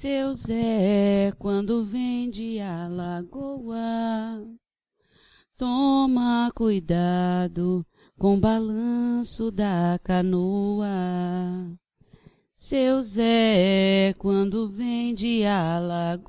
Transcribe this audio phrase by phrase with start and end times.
[0.00, 4.46] Seu Zé, quando vem de Alagoa,
[5.56, 7.84] toma cuidado
[8.16, 10.86] com balanço da canoa.
[12.54, 16.20] Seu Zé, quando vem de Alagoas,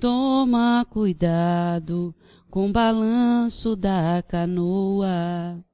[0.00, 2.12] toma cuidado
[2.50, 5.64] com balanço da canoa.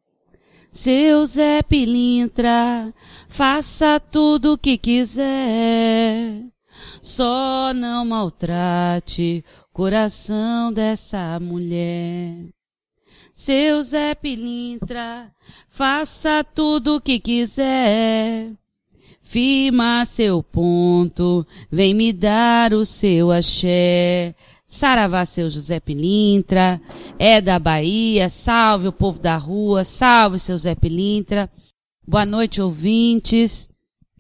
[0.73, 2.95] Seu Zé Pilintra,
[3.29, 6.45] faça tudo o que quiser,
[7.03, 12.47] só não maltrate o coração dessa mulher.
[13.35, 15.33] Seu Zé Pilintra,
[15.71, 18.53] faça tudo o que quiser.
[19.23, 24.35] Firma seu ponto, vem me dar o seu axé.
[24.71, 26.81] Saravá seu José Pilintra,
[27.19, 31.51] é da Bahia, salve o povo da rua, salve seu Zé Pilintra.
[32.07, 33.69] Boa noite, ouvintes.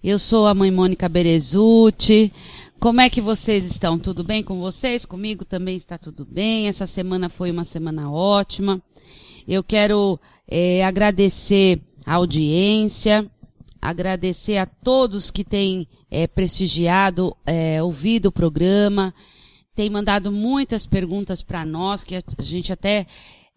[0.02, 2.32] Eu sou a mãe Mônica Berezuti.
[2.80, 3.96] Como é que vocês estão?
[3.96, 5.06] Tudo bem com vocês?
[5.06, 6.66] Comigo também está tudo bem.
[6.66, 8.82] Essa semana foi uma semana ótima.
[9.46, 10.18] Eu quero
[10.48, 13.30] eh, agradecer a audiência,
[13.80, 19.14] agradecer a todos que têm eh, prestigiado, eh, ouvido o programa,
[19.74, 23.06] tem mandado muitas perguntas para nós, que a gente até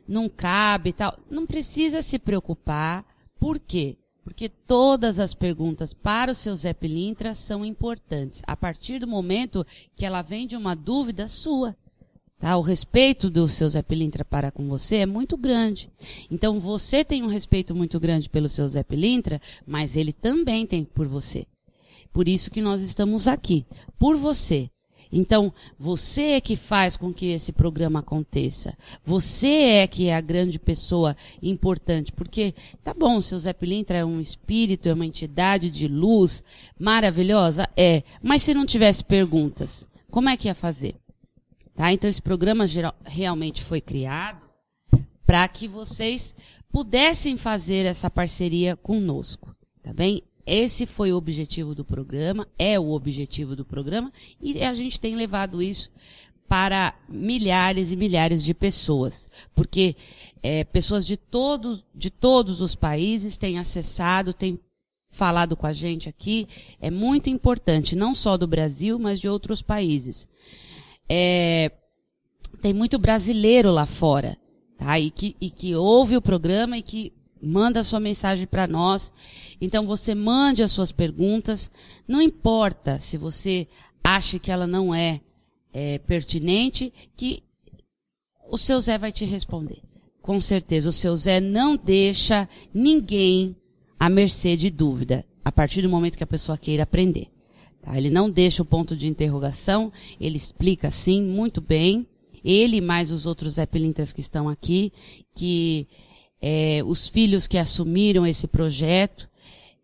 [0.07, 3.05] não cabe e tal, não precisa se preocupar.
[3.41, 3.97] Por quê?
[4.23, 8.43] Porque todas as perguntas para o seu Zé Pilintra são importantes.
[8.47, 11.77] A partir do momento que ela vem de uma dúvida sua.
[12.39, 12.57] Tá?
[12.57, 15.91] O respeito do seu Zé Pilintra para com você é muito grande.
[16.31, 20.85] Então você tem um respeito muito grande pelo seu Zé Pilintra, mas ele também tem
[20.85, 21.47] por você.
[22.13, 23.67] Por isso que nós estamos aqui,
[23.99, 24.71] por você.
[25.13, 28.75] Então, você é que faz com que esse programa aconteça.
[29.05, 32.11] Você é que é a grande pessoa importante.
[32.11, 36.43] Porque, tá bom, seu Zé Pilintra é um espírito, é uma entidade de luz
[36.79, 37.69] maravilhosa?
[37.77, 38.03] É.
[38.23, 40.95] Mas se não tivesse perguntas, como é que ia fazer?
[41.75, 41.93] Tá?
[41.93, 44.41] Então, esse programa geral, realmente foi criado
[45.27, 46.35] para que vocês
[46.71, 49.55] pudessem fazer essa parceria conosco.
[49.83, 50.23] Tá bem?
[50.47, 55.15] Esse foi o objetivo do programa, é o objetivo do programa, e a gente tem
[55.15, 55.91] levado isso
[56.49, 59.97] para milhares e milhares de pessoas, porque
[60.43, 64.61] é, pessoas de todos, de todos os países têm acessado, têm
[65.09, 66.49] falado com a gente aqui,
[66.81, 70.29] é muito importante, não só do Brasil, mas de outros países.
[71.09, 71.71] É,
[72.61, 74.37] tem muito brasileiro lá fora,
[74.77, 74.99] tá?
[74.99, 77.13] E que, e que ouve o programa e que
[77.43, 79.13] manda a sua mensagem para nós.
[79.63, 81.71] Então você mande as suas perguntas.
[82.07, 83.69] Não importa se você
[84.03, 85.21] acha que ela não é,
[85.73, 87.45] é pertinente, que
[88.51, 89.79] o seu Zé vai te responder.
[90.21, 93.55] Com certeza, o seu Zé não deixa ninguém
[94.01, 97.29] à mercê de dúvida, a partir do momento que a pessoa queira aprender.
[97.81, 97.97] Tá?
[97.97, 102.05] Ele não deixa o ponto de interrogação, ele explica sim, muito bem.
[102.45, 104.93] Ele mais os outros Zé Pilintras que estão aqui,
[105.37, 105.87] que
[106.41, 109.31] é, os filhos que assumiram esse projeto,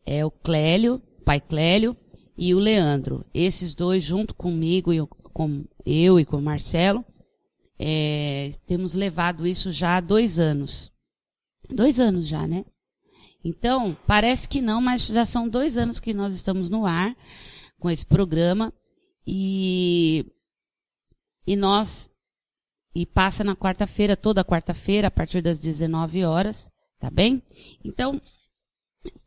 [0.08, 1.94] é o Clélio, pai Clélio,
[2.36, 3.26] e o Leandro.
[3.34, 7.04] Esses dois, junto comigo, e com eu e com o Marcelo,
[7.78, 10.90] é, temos levado isso já há dois anos.
[11.68, 12.64] Dois anos já, né?
[13.44, 17.14] Então, parece que não, mas já são dois anos que nós estamos no ar
[17.78, 18.72] com esse programa
[19.26, 20.24] e,
[21.46, 22.10] e nós
[22.94, 26.68] e passa na quarta-feira, toda quarta-feira, a partir das 19 horas,
[26.98, 27.42] tá bem?
[27.84, 28.20] Então,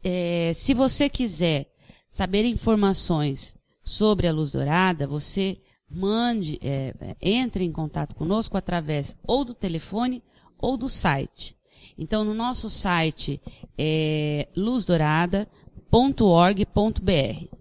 [0.04, 1.72] é, se você quiser
[2.10, 5.60] saber informações sobre a luz dourada, você
[5.90, 10.24] mande, é, entre em contato conosco através ou do telefone
[10.58, 11.56] ou do site.
[11.98, 13.42] Então, no nosso site
[13.78, 17.56] é luzdourada.org.br.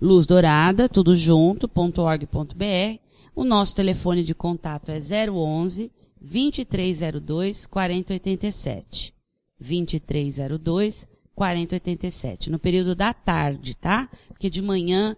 [0.00, 2.98] Luz Dourada, tudo junto.org.br.
[3.34, 9.14] O nosso telefone de contato é 011 2302 4087.
[9.60, 12.50] 2302 4087.
[12.50, 14.08] No período da tarde, tá?
[14.28, 15.16] Porque de manhã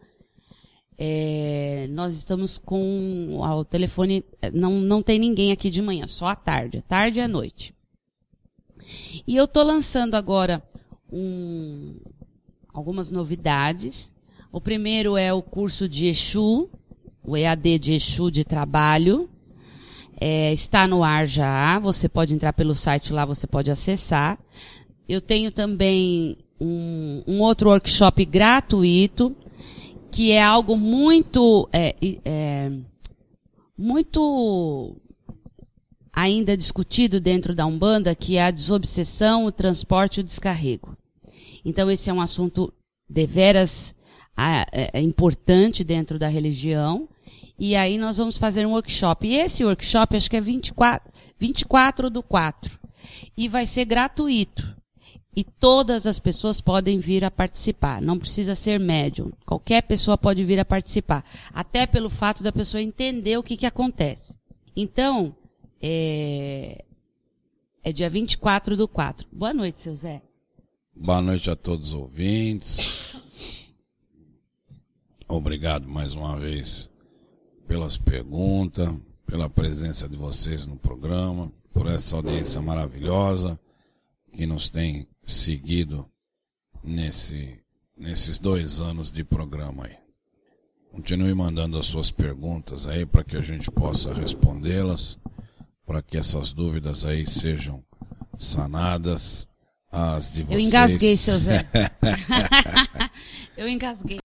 [0.97, 6.37] é, nós estamos com o telefone, não, não tem ninguém aqui de manhã, só à
[6.37, 7.75] tarde, à tarde e à noite.
[9.27, 10.63] E eu estou lançando agora
[11.11, 11.97] um,
[12.73, 14.15] algumas novidades.
[14.53, 16.69] O primeiro é o curso de Exu,
[17.23, 19.29] o EAD de Exu de trabalho.
[20.21, 24.39] É, está no ar já, você pode entrar pelo site lá, você pode acessar.
[25.09, 29.35] Eu tenho também um, um outro workshop gratuito
[30.11, 32.71] que é algo muito, é, é,
[33.77, 34.97] muito
[36.12, 40.97] ainda discutido dentro da Umbanda, que é a desobsessão, o transporte e o descarrego.
[41.65, 42.73] Então esse é um assunto
[43.11, 43.95] deveras
[44.37, 47.09] é, é importante dentro da religião.
[47.59, 49.27] E aí nós vamos fazer um workshop.
[49.27, 52.79] E esse workshop acho que é 24, 24 do 4.
[53.37, 54.75] E vai ser gratuito
[55.37, 58.01] e todas as pessoas podem vir a participar.
[58.01, 59.33] Não precisa ser médium.
[59.45, 61.25] Qualquer pessoa pode vir a participar.
[61.53, 64.35] Até pelo fato da pessoa entender o que, que acontece.
[64.77, 65.35] Então,
[65.81, 66.85] é,
[67.83, 69.27] é dia 24 do 4.
[69.33, 70.23] Boa noite, seu Zé.
[70.95, 73.13] Boa noite a todos os ouvintes.
[75.27, 76.91] Obrigado mais uma vez
[77.67, 78.95] pelas perguntas,
[79.27, 83.59] pela presença de vocês no programa, por essa audiência maravilhosa
[84.33, 86.09] que nos tem seguido
[86.82, 87.59] nesse,
[87.97, 89.97] nesses dois anos de programa aí.
[90.91, 95.19] Continue mandando as suas perguntas aí para que a gente possa respondê-las,
[95.85, 97.85] para que essas dúvidas aí sejam
[98.38, 99.49] sanadas.
[99.91, 100.61] As de vocês.
[100.61, 101.70] Eu engasguei, seu Zé.
[103.56, 104.19] Eu engasguei.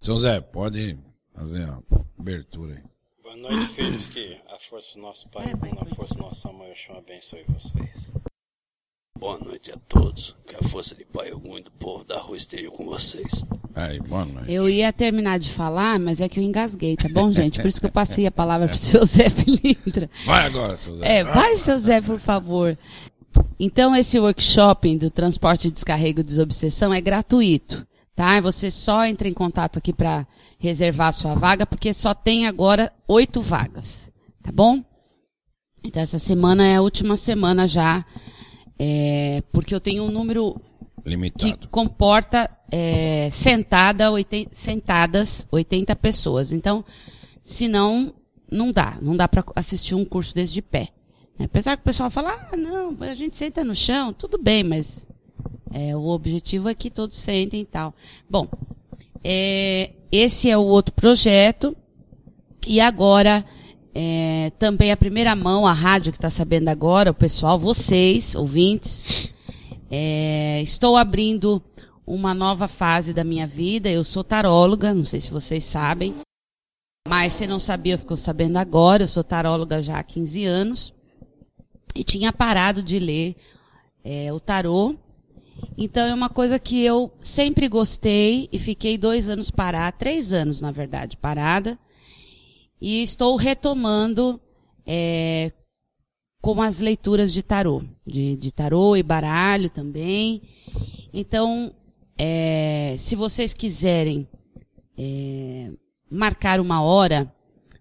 [0.00, 0.98] Seu Zé, pode
[1.32, 1.78] fazer a
[2.18, 2.82] abertura aí.
[3.22, 4.08] Boa noite, filhos.
[4.08, 8.12] Que a força do nosso Pai, é, a força do nosso Mãe, eu abençoe vocês.
[9.18, 10.36] Boa noite a todos.
[10.46, 13.46] Que a força de Pai Algum e do povo da rua esteja com vocês.
[13.74, 14.52] Aí, boa noite.
[14.52, 17.60] Eu ia terminar de falar, mas é que eu engasguei, tá bom, gente?
[17.60, 20.10] Por isso que eu passei a palavra pro seu Zé Pilintra.
[20.26, 21.18] Vai agora, seu Zé.
[21.18, 22.76] É, vai, seu Zé, por favor.
[23.58, 28.38] Então, esse workshop do transporte e descarrego de desobsessão é gratuito, tá?
[28.42, 30.26] Você só entra em contato aqui para
[30.58, 34.10] reservar a sua vaga, porque só tem agora oito vagas,
[34.42, 34.84] tá bom?
[35.82, 38.04] Então, essa semana é a última semana já
[38.78, 40.60] é, porque eu tenho um número
[41.04, 41.58] Limitado.
[41.58, 46.52] que comporta é, sentada, 80, sentadas 80 pessoas.
[46.52, 46.84] Então,
[47.42, 48.12] se não,
[48.50, 48.98] não dá.
[49.00, 50.88] Não dá para assistir um curso desse de pé.
[51.38, 55.06] Apesar que o pessoal fala, ah, não, a gente senta no chão, tudo bem, mas
[55.70, 57.94] é, o objetivo é que todos sentem e tal.
[58.28, 58.48] Bom,
[59.22, 61.76] é, esse é o outro projeto.
[62.66, 63.44] E agora,
[63.98, 69.32] é, também a primeira mão, a rádio que está sabendo agora, o pessoal, vocês, ouvintes,
[69.90, 71.62] é, estou abrindo
[72.06, 73.88] uma nova fase da minha vida.
[73.88, 76.14] Eu sou taróloga, não sei se vocês sabem,
[77.08, 79.04] mas se não sabia, eu fico sabendo agora.
[79.04, 80.92] Eu sou taróloga já há 15 anos
[81.94, 83.34] e tinha parado de ler
[84.04, 84.94] é, o tarô.
[85.74, 90.60] Então é uma coisa que eu sempre gostei e fiquei dois anos parada, três anos
[90.60, 91.78] na verdade, parada
[92.80, 94.40] e estou retomando
[94.86, 95.52] é,
[96.40, 100.42] com as leituras de tarô, de, de tarô e baralho também.
[101.12, 101.72] Então,
[102.18, 104.26] é, se vocês quiserem
[104.96, 105.70] é,
[106.10, 107.32] marcar uma hora,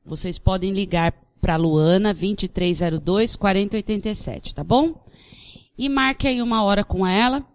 [0.05, 4.95] vocês podem ligar para Luana 2302 4087, tá bom?
[5.77, 7.45] E marque aí uma hora com ela.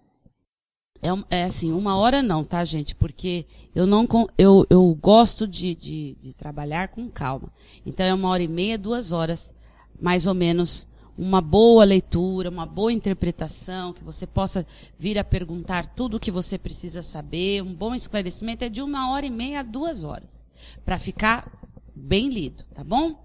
[1.02, 2.94] É, é, assim, uma hora não, tá, gente?
[2.94, 7.50] Porque eu não eu, eu gosto de, de, de trabalhar com calma.
[7.86, 9.52] Então é uma hora e meia, duas horas,
[10.00, 14.66] mais ou menos, uma boa leitura, uma boa interpretação, que você possa
[14.98, 19.10] vir a perguntar tudo o que você precisa saber, um bom esclarecimento é de uma
[19.10, 20.42] hora e meia a duas horas,
[20.84, 21.50] para ficar
[21.94, 23.18] bem lido, tá bom?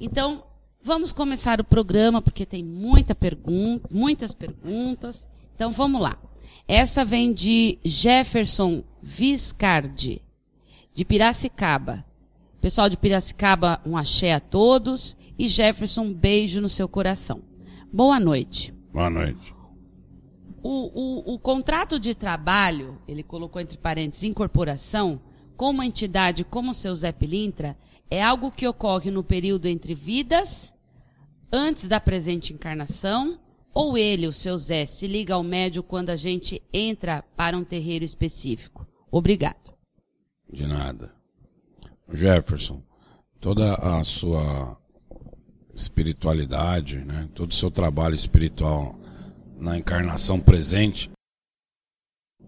[0.00, 0.44] Então,
[0.82, 5.24] vamos começar o programa, porque tem muita pergunta, muitas perguntas.
[5.54, 6.18] Então, vamos lá.
[6.74, 10.22] Essa vem de Jefferson Viscardi,
[10.94, 12.02] de Piracicaba.
[12.62, 15.14] Pessoal de Piracicaba, um axé a todos.
[15.38, 17.42] E Jefferson, um beijo no seu coração.
[17.92, 18.72] Boa noite.
[18.90, 19.54] Boa noite.
[20.62, 25.20] O, o, o contrato de trabalho, ele colocou entre parênteses, incorporação,
[25.58, 27.76] com uma entidade como o seu Zé Pilintra,
[28.10, 30.74] é algo que ocorre no período entre vidas,
[31.52, 33.38] antes da presente encarnação,
[33.74, 37.64] ou ele, o seu Zé, se liga ao médio quando a gente entra para um
[37.64, 38.86] terreiro específico?
[39.10, 39.72] Obrigado.
[40.52, 41.14] De nada.
[42.12, 42.82] Jefferson,
[43.40, 44.76] toda a sua
[45.74, 48.98] espiritualidade, né, todo o seu trabalho espiritual
[49.56, 51.10] na encarnação presente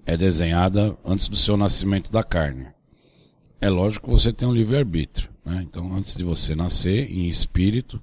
[0.05, 2.69] é desenhada antes do seu nascimento da carne.
[3.61, 5.31] É lógico que você tem um livre-arbítrio.
[5.45, 5.63] Né?
[5.63, 8.03] Então, antes de você nascer, em espírito,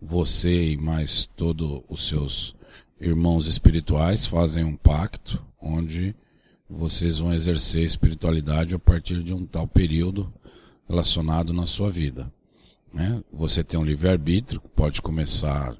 [0.00, 2.54] você e mais todos os seus
[3.00, 6.14] irmãos espirituais fazem um pacto onde
[6.68, 10.32] vocês vão exercer espiritualidade a partir de um tal período
[10.86, 12.30] relacionado na sua vida.
[12.92, 13.22] Né?
[13.32, 15.76] Você tem um livre-arbítrio, pode começar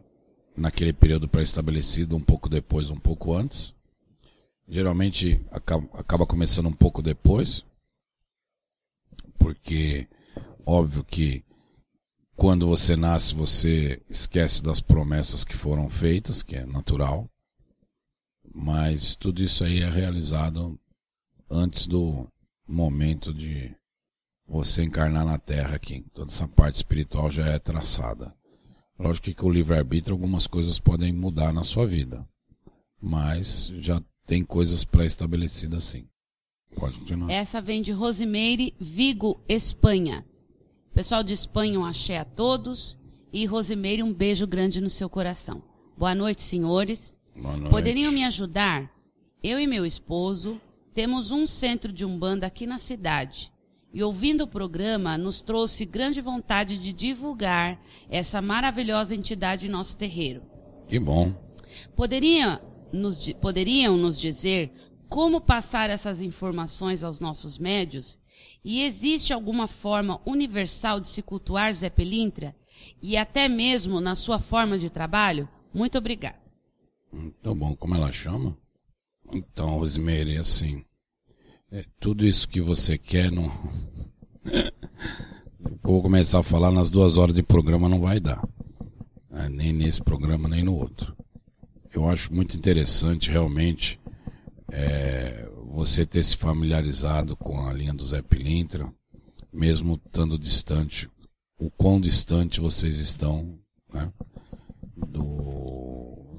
[0.56, 3.74] naquele período pré-estabelecido, um pouco depois, um pouco antes.
[4.68, 7.64] Geralmente acaba, acaba começando um pouco depois,
[9.38, 10.06] porque
[10.64, 11.44] óbvio que
[12.40, 17.28] quando você nasce, você esquece das promessas que foram feitas, que é natural.
[18.54, 20.80] Mas tudo isso aí é realizado
[21.50, 22.26] antes do
[22.66, 23.70] momento de
[24.48, 26.02] você encarnar na Terra aqui.
[26.14, 28.34] Toda essa parte espiritual já é traçada.
[28.98, 32.26] Lógico que com o livre-arbítrio algumas coisas podem mudar na sua vida.
[32.98, 36.08] Mas já tem coisas pré-estabelecidas sim.
[36.74, 37.30] Pode continuar.
[37.30, 40.24] Essa vem de Rosimeire Vigo, Espanha.
[40.94, 42.98] Pessoal de Espanha, um axé a todos.
[43.32, 45.62] E Rosimeire, um beijo grande no seu coração.
[45.96, 47.16] Boa noite, senhores.
[47.36, 47.70] Boa noite.
[47.70, 48.90] Poderiam me ajudar?
[49.42, 50.60] Eu e meu esposo
[50.92, 53.52] temos um centro de umbanda aqui na cidade.
[53.92, 59.96] E ouvindo o programa, nos trouxe grande vontade de divulgar essa maravilhosa entidade em nosso
[59.96, 60.42] terreiro.
[60.88, 61.34] Que bom.
[61.94, 62.60] Poderia
[62.92, 64.72] nos, poderiam nos dizer
[65.08, 68.18] como passar essas informações aos nossos médios
[68.64, 72.54] e existe alguma forma universal de se cultuar Zé Pelintra?
[73.02, 75.48] E até mesmo na sua forma de trabalho?
[75.72, 76.38] Muito obrigada.
[77.12, 77.74] Muito bom.
[77.74, 78.56] Como ela chama?
[79.32, 80.84] Então, Rosemary, assim,
[81.70, 83.50] é, tudo isso que você quer não...
[85.82, 88.42] Vou começar a falar nas duas horas de programa não vai dar.
[89.32, 91.14] É, nem nesse programa, nem no outro.
[91.92, 94.00] Eu acho muito interessante realmente
[94.72, 98.92] é, você ter se familiarizado com a linha do Zé Pilintra,
[99.52, 101.08] mesmo estando distante,
[101.56, 103.56] o quão distante vocês estão
[103.92, 104.12] né,
[104.96, 106.36] do,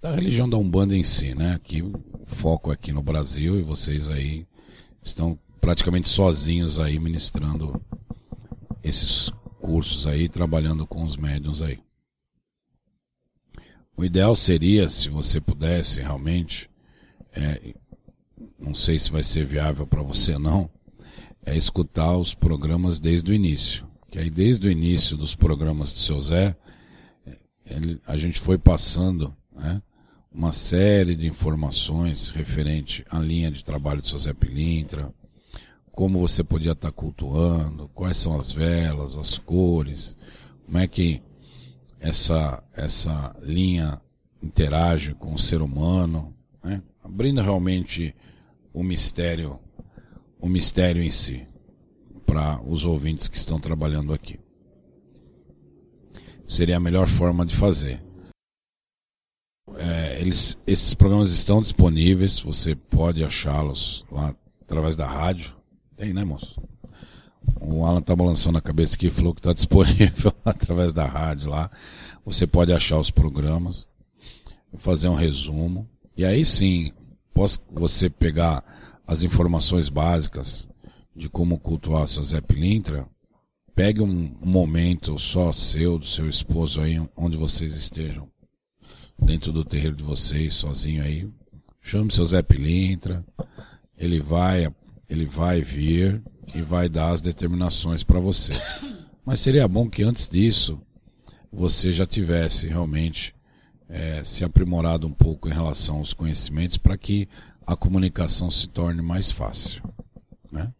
[0.00, 1.54] da religião da Umbanda em si, né?
[1.54, 1.92] Aqui, o
[2.26, 4.46] foco é aqui no Brasil e vocês aí
[5.00, 7.80] estão praticamente sozinhos aí ministrando
[8.82, 11.78] esses cursos aí, trabalhando com os médiums aí.
[13.96, 16.68] O ideal seria, se você pudesse realmente,
[17.36, 17.74] é,
[18.58, 20.70] não sei se vai ser viável para você não,
[21.44, 23.86] é escutar os programas desde o início.
[24.10, 26.56] Que aí desde o início dos programas do seu Zé,
[27.64, 29.82] ele, a gente foi passando né,
[30.32, 35.12] uma série de informações referente à linha de trabalho do seu Zé Pilintra,
[35.92, 40.16] como você podia estar cultuando, quais são as velas, as cores,
[40.64, 41.22] como é que
[41.98, 44.00] essa, essa linha
[44.42, 46.82] interage com o ser humano, né?
[47.06, 48.14] Abrindo realmente
[48.74, 49.60] o mistério,
[50.40, 51.46] o mistério em si,
[52.26, 54.40] para os ouvintes que estão trabalhando aqui.
[56.46, 58.02] Seria a melhor forma de fazer.
[59.76, 65.54] É, eles, esses programas estão disponíveis, você pode achá-los lá através da rádio.
[65.96, 66.60] Tem, né, moço?
[67.60, 71.70] O Alan tá balançando a cabeça aqui falou que está disponível através da rádio lá.
[72.24, 73.88] Você pode achar os programas,
[74.78, 75.88] fazer um resumo.
[76.16, 76.92] E aí sim,
[77.70, 78.64] você pegar
[79.06, 80.66] as informações básicas
[81.14, 83.06] de como cultuar seu Zé Pilintra,
[83.74, 88.26] pegue um momento só seu, do seu esposo aí, onde vocês estejam.
[89.18, 91.28] Dentro do terreiro de vocês, sozinho aí.
[91.82, 93.24] Chame seu Zé Pilintra.
[93.96, 94.72] Ele vai,
[95.08, 96.22] ele vai vir
[96.54, 98.54] e vai dar as determinações para você.
[99.24, 100.80] Mas seria bom que antes disso
[101.52, 103.35] você já tivesse realmente
[103.88, 107.28] é, se aprimorado um pouco em relação aos conhecimentos para que
[107.66, 109.82] a comunicação se torne mais fácil.
[110.50, 110.72] Né?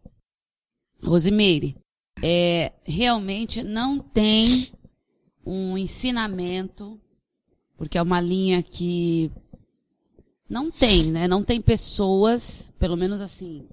[1.03, 1.75] Rosimeire,
[2.21, 4.71] é, realmente não tem
[5.45, 6.99] um ensinamento,
[7.77, 9.31] porque é uma linha que
[10.49, 11.27] não tem, né?
[11.27, 13.67] Não tem pessoas, pelo menos assim,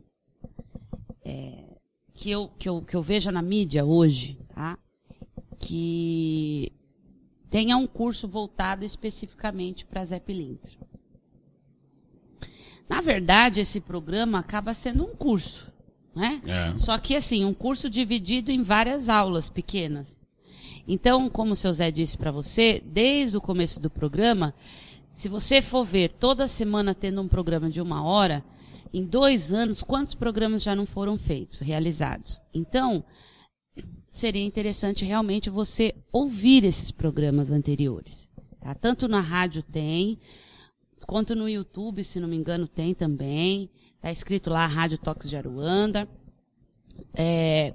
[1.25, 1.65] é,
[2.13, 4.79] que, eu, que, eu, que eu veja na mídia hoje, tá?
[5.59, 6.73] Que
[7.55, 10.73] tenha um curso voltado especificamente para Zé Pilintra.
[12.89, 15.73] Na verdade, esse programa acaba sendo um curso
[16.15, 16.41] né?
[16.47, 16.79] É.
[16.79, 20.17] Só que assim, um curso dividido em várias aulas pequenas.
[20.87, 24.53] Então, como o seu Zé disse para você, desde o começo do programa,
[25.13, 28.45] se você for ver toda semana tendo um programa de uma hora,
[28.93, 32.41] em dois anos, quantos programas já não foram feitos, realizados?
[32.53, 33.05] Então,
[34.15, 38.31] seria interessante realmente você ouvir esses programas anteriores.
[38.61, 38.73] Tá?
[38.73, 40.21] Tanto na rádio tem,
[41.05, 43.69] quanto no YouTube, se não me engano, tem também.
[43.97, 46.09] Está escrito lá Rádio Toques de Aruanda.
[47.13, 47.75] É,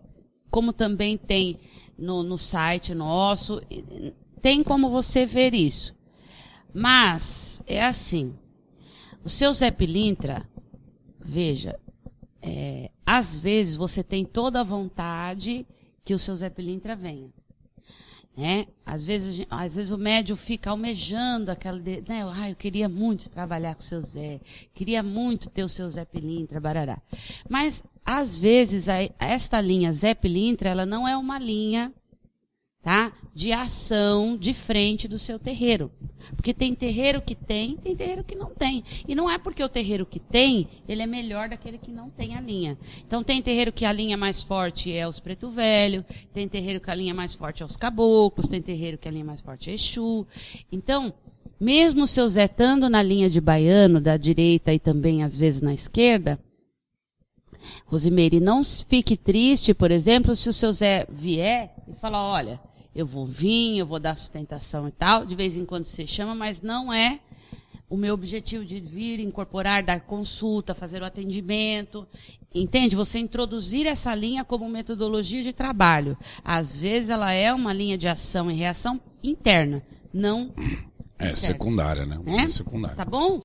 [0.49, 1.59] como também tem
[1.97, 3.61] no, no site nosso.
[4.41, 5.93] Tem como você ver isso.
[6.73, 8.33] Mas, é assim.
[9.25, 10.49] O seu Zé Pilintra,
[11.19, 11.77] veja,
[12.41, 15.67] é, às vezes você tem toda a vontade
[16.03, 17.29] que o seu Zé Pilintra venha.
[18.37, 18.67] Né?
[18.85, 21.77] Às, vezes, às vezes o médio fica almejando aquela.
[21.77, 22.23] Né?
[22.33, 24.39] Ah, eu queria muito trabalhar com o seu Zé,
[24.73, 27.01] queria muito ter o seu Zé Pilintra, barará.
[27.49, 31.93] Mas, às vezes, a, esta linha Zé Pilintra, ela não é uma linha
[32.83, 33.13] tá?
[33.39, 35.89] de ação de frente do seu terreiro.
[36.35, 38.83] Porque tem terreiro que tem, tem terreiro que não tem.
[39.07, 42.35] E não é porque o terreiro que tem, ele é melhor daquele que não tem
[42.35, 42.77] a linha.
[43.07, 46.91] Então tem terreiro que a linha mais forte é os preto velho, tem terreiro que
[46.91, 49.73] a linha mais forte é os caboclos, tem terreiro que a linha mais forte é
[49.73, 50.27] Exu.
[50.69, 51.13] Então,
[51.57, 55.61] mesmo o seu Zé estando na linha de baiano, da direita e também às vezes
[55.61, 56.37] na esquerda,
[57.85, 62.59] Rosimeire, não fique triste, por exemplo, se o seu Zé vier e falar, olha,
[62.99, 66.35] eu vou vir, eu vou dar sustentação e tal, de vez em quando você chama,
[66.35, 67.19] mas não é
[67.89, 72.07] o meu objetivo de vir, incorporar, dar consulta, fazer o atendimento.
[72.53, 72.95] Entende?
[72.95, 76.17] Você introduzir essa linha como metodologia de trabalho.
[76.43, 79.81] Às vezes ela é uma linha de ação e reação interna,
[80.13, 80.53] não.
[81.17, 82.19] É secundária, né?
[82.25, 82.43] É?
[82.43, 82.95] é secundária.
[82.95, 83.41] Tá bom?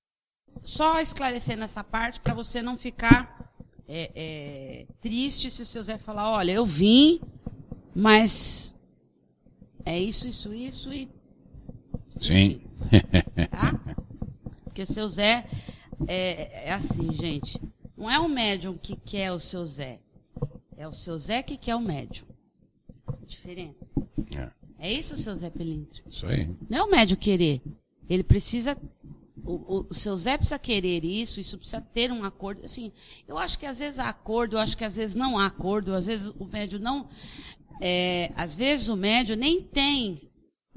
[0.63, 3.51] Só esclarecendo essa parte para você não ficar
[3.89, 7.21] é, é, triste se o seu Zé falar, olha, eu vim,
[7.95, 8.74] mas
[9.85, 11.09] é isso, isso, isso e.
[12.21, 12.61] Sim.
[13.51, 13.97] Tá?
[14.65, 15.47] Porque seu Zé
[16.07, 17.61] é, é assim, gente.
[17.97, 20.01] Não é o médium que quer o seu Zé.
[20.77, 22.27] É o seu Zé que quer o médium.
[23.27, 23.79] Diferente.
[24.33, 24.51] É.
[24.79, 26.03] é isso, seu Zé Pelintra?
[26.09, 26.51] Isso aí.
[26.69, 27.63] Não é o médium querer.
[28.09, 28.77] Ele precisa.
[29.45, 32.65] O, o, seu Zé precisa querer isso, isso precisa ter um acordo.
[32.65, 32.91] Assim,
[33.29, 35.95] eu acho que às vezes há acordo, eu acho que às vezes não há acordo,
[35.95, 37.09] às vezes o médium não
[37.81, 40.31] é, às vezes o médium nem tem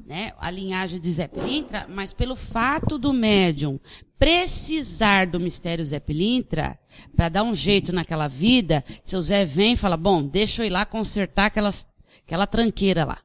[0.05, 3.79] né, a linhagem de Zé Pilintra, mas pelo fato do médium
[4.17, 6.77] precisar do mistério Zé Pilintra,
[7.15, 10.69] para dar um jeito naquela vida, seu Zé vem e fala, bom, deixa eu ir
[10.69, 11.87] lá consertar aquelas,
[12.25, 13.19] aquela tranqueira lá.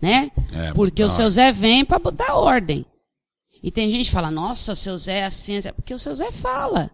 [0.00, 0.30] Né?
[0.52, 2.84] É, porque o seu Zé vem para botar ordem.
[3.62, 6.14] E tem gente que fala, nossa, o seu Zé é assim, assim, porque o seu
[6.14, 6.90] Zé fala.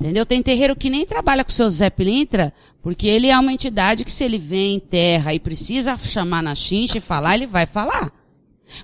[0.00, 0.26] Entendeu?
[0.26, 2.52] Tem terreiro que nem trabalha com o seu Zé Pilintra,
[2.84, 6.54] porque ele é uma entidade que se ele vem em terra e precisa chamar na
[6.54, 8.12] chincha e falar, ele vai falar.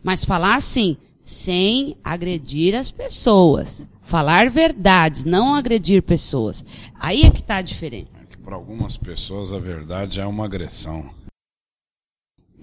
[0.03, 3.87] Mas falar assim, sem agredir as pessoas.
[4.01, 6.65] Falar verdades, não agredir pessoas.
[6.95, 8.11] Aí é que está diferente.
[8.31, 11.15] É para algumas pessoas a verdade é uma agressão.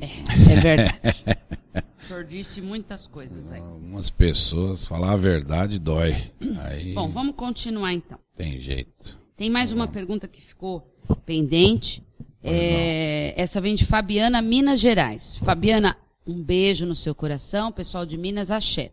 [0.01, 0.99] É, é verdade.
[2.01, 3.61] o senhor disse muitas coisas aí.
[3.61, 6.31] Algumas pessoas falar a verdade dói.
[6.61, 6.95] Aí...
[6.95, 8.17] Bom, vamos continuar então.
[8.35, 9.19] Tem jeito.
[9.37, 12.03] Tem mais uma pergunta que ficou pendente.
[12.43, 15.35] É, essa vem de Fabiana, Minas Gerais.
[15.37, 17.71] Fabiana, um beijo no seu coração.
[17.71, 18.91] Pessoal de Minas, axé.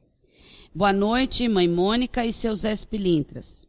[0.74, 3.66] Boa noite, mãe Mônica e seus Zé Pilintras.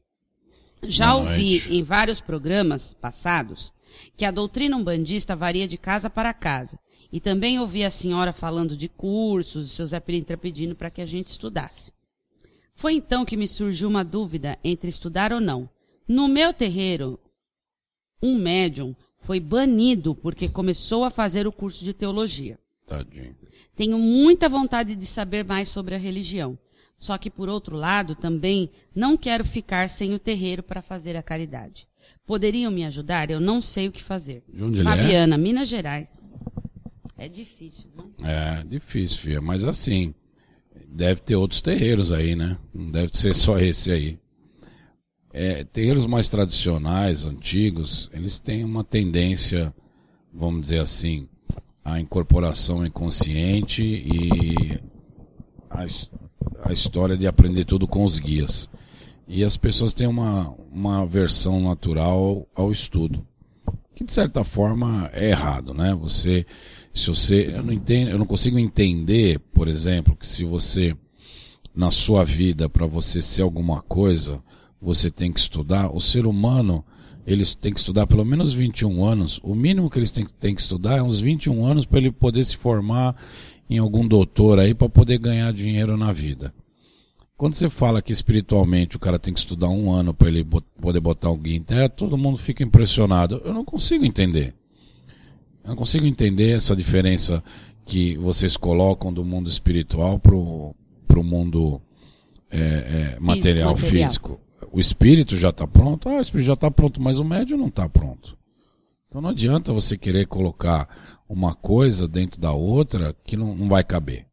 [0.83, 1.73] Já Boa ouvi noite.
[1.75, 3.73] em vários programas passados
[4.17, 6.79] que a doutrina umbandista varia de casa para casa.
[7.11, 11.01] E também ouvi a senhora falando de cursos, o seu Zé Pilintra pedindo para que
[11.01, 11.91] a gente estudasse.
[12.75, 15.69] Foi então que me surgiu uma dúvida entre estudar ou não.
[16.07, 17.19] No meu terreiro,
[18.21, 22.59] um médium foi banido porque começou a fazer o curso de teologia.
[22.87, 23.35] Tadinho.
[23.75, 26.57] Tenho muita vontade de saber mais sobre a religião.
[26.97, 31.23] Só que, por outro lado, também não quero ficar sem o terreiro para fazer a
[31.23, 31.87] caridade.
[32.25, 33.29] Poderiam me ajudar?
[33.29, 34.43] Eu não sei o que fazer.
[34.47, 34.83] De onde é?
[34.83, 36.31] Fabiana, Minas Gerais.
[37.17, 38.11] É difícil, não?
[38.27, 39.41] É, difícil, filha.
[39.41, 40.13] Mas assim,
[40.87, 42.57] deve ter outros terreiros aí, né?
[42.73, 44.19] Não deve ser só esse aí.
[45.37, 49.75] É, terreiros mais tradicionais, antigos, eles têm uma tendência,
[50.33, 51.27] vamos dizer assim,
[51.83, 54.79] à incorporação inconsciente e
[55.69, 55.85] a,
[56.69, 58.69] a história de aprender tudo com os guias.
[59.27, 63.27] E as pessoas têm uma, uma versão natural ao estudo,
[63.93, 65.93] que de certa forma é errado, né?
[65.95, 66.45] Você
[66.93, 70.95] se você eu não entendo, eu não consigo entender, por exemplo, que se você
[71.75, 74.41] na sua vida para você ser alguma coisa,
[74.85, 75.93] você tem que estudar.
[75.93, 76.85] O ser humano,
[77.25, 79.39] eles têm que estudar pelo menos 21 anos.
[79.43, 82.45] O mínimo que eles têm, têm que estudar é uns 21 anos para ele poder
[82.45, 83.15] se formar
[83.69, 86.53] em algum doutor aí para poder ganhar dinheiro na vida.
[87.37, 90.65] Quando você fala que espiritualmente o cara tem que estudar um ano para ele bot
[90.79, 93.41] poder botar alguém em terra, todo mundo fica impressionado.
[93.43, 94.53] Eu não consigo entender.
[95.63, 97.43] Eu não consigo entender essa diferença
[97.85, 100.73] que vocês colocam do mundo espiritual pro,
[101.07, 101.81] pro mundo
[102.49, 103.75] é, é, material.
[103.75, 104.39] físico.
[104.75, 106.09] O espírito já está pronto?
[106.09, 108.37] Ah, o espírito já está pronto, mas o médium não está pronto.
[109.07, 113.85] Então não adianta você querer colocar uma coisa dentro da outra que não, não vai
[113.85, 114.27] caber.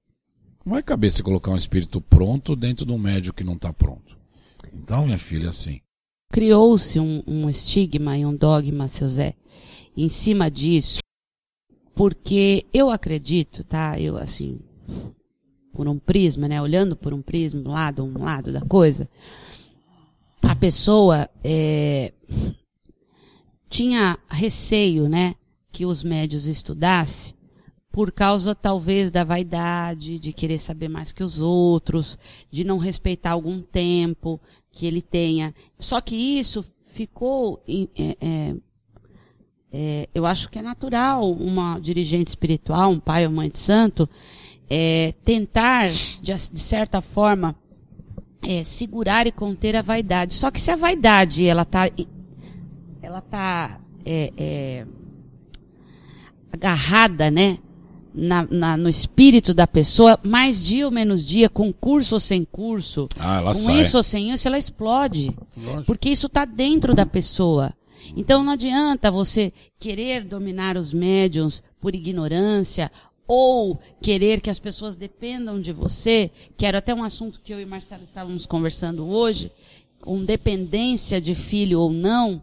[0.67, 3.73] Não vai caber você colocar um espírito pronto dentro de um médium que não está
[3.73, 4.19] pronto.
[4.75, 5.81] Então, minha filha, assim.
[6.33, 9.37] Criou-se um, um estigma e um dogma, seu Zé,
[9.97, 10.99] em cima disso,
[11.95, 14.01] porque eu acredito, tá?
[14.01, 14.59] Eu, assim,
[15.73, 16.61] por um prisma, né?
[16.61, 19.09] Olhando por um prisma, um lado, um lado da coisa,
[20.43, 22.13] a pessoa é,
[23.69, 25.35] tinha receio, né?
[25.71, 27.35] Que os médios estudassem
[27.91, 32.19] por causa talvez da vaidade, de querer saber mais que os outros,
[32.51, 35.55] de não respeitar algum tempo que ele tenha.
[35.79, 38.57] Só que isso ficou é, é,
[39.73, 44.09] é, eu acho que é natural uma dirigente espiritual, um pai ou mãe de santo,
[44.69, 47.55] é, tentar, de, de, certa forma,
[48.43, 50.35] é, segurar e conter a vaidade.
[50.35, 51.91] Só que se a vaidade ela está
[53.01, 54.87] ela tá é, é,
[56.53, 57.59] agarrada, né,
[58.15, 62.45] na, na, no espírito da pessoa, mais dia ou menos dia, com curso ou sem
[62.45, 63.81] curso, ah, com sai.
[63.81, 65.35] isso ou sem isso, ela explode.
[65.57, 65.85] Lógico.
[65.85, 67.73] Porque isso está dentro da pessoa.
[68.17, 72.91] Então não adianta você querer dominar os médiums por ignorância
[73.35, 77.59] ou querer que as pessoas dependam de você, que era até um assunto que eu
[77.59, 79.51] e Marcelo estávamos conversando hoje,
[80.03, 82.43] com dependência de filho ou não,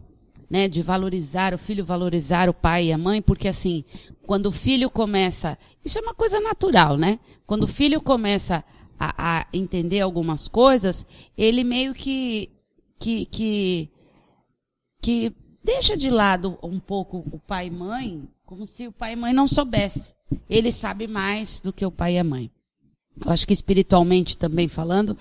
[0.50, 3.84] né, de valorizar o filho, valorizar o pai e a mãe, porque assim,
[4.26, 7.20] quando o filho começa, isso é uma coisa natural, né?
[7.46, 8.64] Quando o filho começa
[8.98, 11.06] a, a entender algumas coisas,
[11.38, 12.50] ele meio que,
[12.98, 13.88] que, que,
[15.00, 19.16] que deixa de lado um pouco o pai e mãe, como se o pai e
[19.16, 20.18] mãe não soubesse.
[20.48, 22.50] Ele sabe mais do que o pai e a mãe.
[23.24, 25.16] Eu acho que espiritualmente também falando,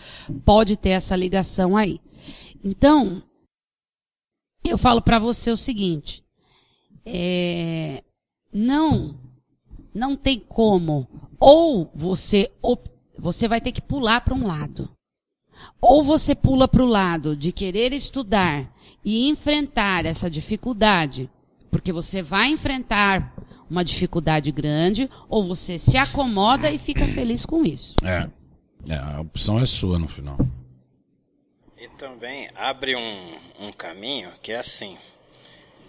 [0.45, 1.99] pode ter essa ligação aí.
[2.63, 3.21] Então,
[4.63, 6.23] eu falo para você o seguinte:
[7.05, 8.03] é,
[8.53, 9.19] não,
[9.93, 11.07] não tem como.
[11.39, 12.51] Ou você,
[13.17, 14.89] você vai ter que pular para um lado.
[15.81, 21.29] Ou você pula para o lado de querer estudar e enfrentar essa dificuldade,
[21.71, 23.33] porque você vai enfrentar
[23.69, 27.95] uma dificuldade grande, ou você se acomoda e fica feliz com isso.
[28.03, 28.27] É.
[28.91, 30.37] é a opção é sua no final.
[31.77, 34.97] E também abre um, um caminho que é assim,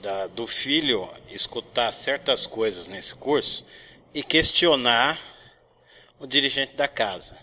[0.01, 3.65] da, do filho escutar certas coisas nesse curso
[4.15, 5.21] e questionar
[6.19, 7.39] o dirigente da casa.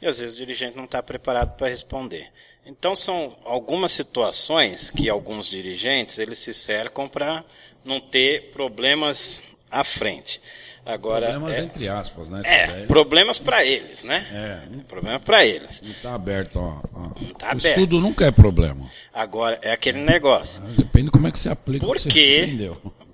[0.00, 2.30] E às vezes o dirigente não está preparado para responder.
[2.66, 7.44] Então são algumas situações que alguns dirigentes eles se cercam para
[7.84, 9.42] não ter problemas
[9.74, 10.40] à frente.
[10.86, 12.42] Agora, problemas é, entre aspas, né?
[12.44, 14.62] É, problemas para eles, né?
[14.70, 14.82] É.
[14.86, 15.80] Problema para eles.
[15.82, 16.80] Não está aberto, ó.
[16.92, 17.00] ó.
[17.20, 17.66] Não tá o aberto.
[17.66, 18.88] estudo nunca é problema.
[19.12, 20.62] Agora, é aquele negócio.
[20.62, 21.86] Depende como é que você aplica.
[21.86, 22.70] Por quê?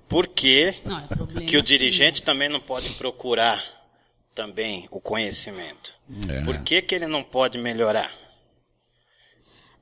[0.07, 0.99] Por que, Não,
[1.37, 3.63] é que o dirigente também não pode procurar
[4.35, 5.93] também o conhecimento?
[6.27, 6.41] É.
[6.41, 8.11] Por que, que ele não pode melhorar?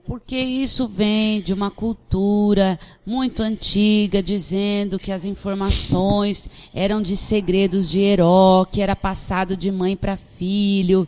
[0.10, 7.92] Porque isso vem de uma cultura muito antiga, dizendo que as informações eram de segredos
[7.92, 11.08] de Heró, que era passado de mãe para filho,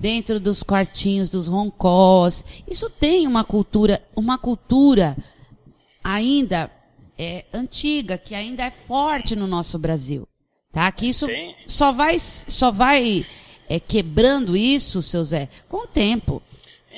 [0.00, 2.42] dentro dos quartinhos dos roncós.
[2.66, 5.14] Isso tem uma cultura, uma cultura
[6.02, 6.70] ainda
[7.18, 10.26] é, antiga, que ainda é forte no nosso Brasil.
[10.72, 10.90] Tá?
[10.90, 11.26] Que isso
[11.66, 13.26] só vai, só vai
[13.68, 16.42] é, quebrando isso, seu Zé, com o tempo.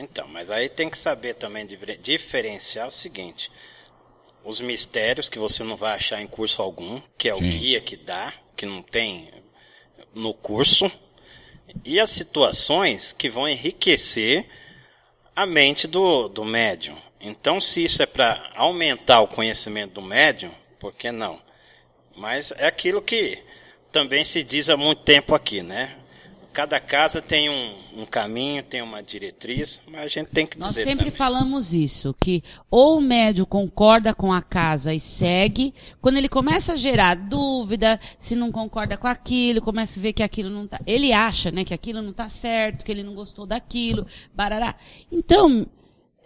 [0.00, 1.66] Então, mas aí tem que saber também
[2.00, 3.52] diferenciar o seguinte:
[4.42, 7.50] os mistérios que você não vai achar em curso algum, que é o Sim.
[7.50, 9.30] guia que dá, que não tem
[10.14, 10.90] no curso,
[11.84, 14.48] e as situações que vão enriquecer
[15.36, 16.96] a mente do, do médium.
[17.20, 21.38] Então, se isso é para aumentar o conhecimento do médium, por que não?
[22.16, 23.44] Mas é aquilo que
[23.92, 25.99] também se diz há muito tempo aqui, né?
[26.52, 30.70] Cada casa tem um, um caminho, tem uma diretriz, mas a gente tem que Nós
[30.70, 31.16] dizer sempre também.
[31.16, 36.72] falamos isso, que ou o médio concorda com a casa e segue, quando ele começa
[36.72, 40.80] a gerar dúvida, se não concorda com aquilo, começa a ver que aquilo não tá,
[40.84, 44.74] ele acha, né, que aquilo não tá certo, que ele não gostou daquilo, barará.
[45.10, 45.64] Então,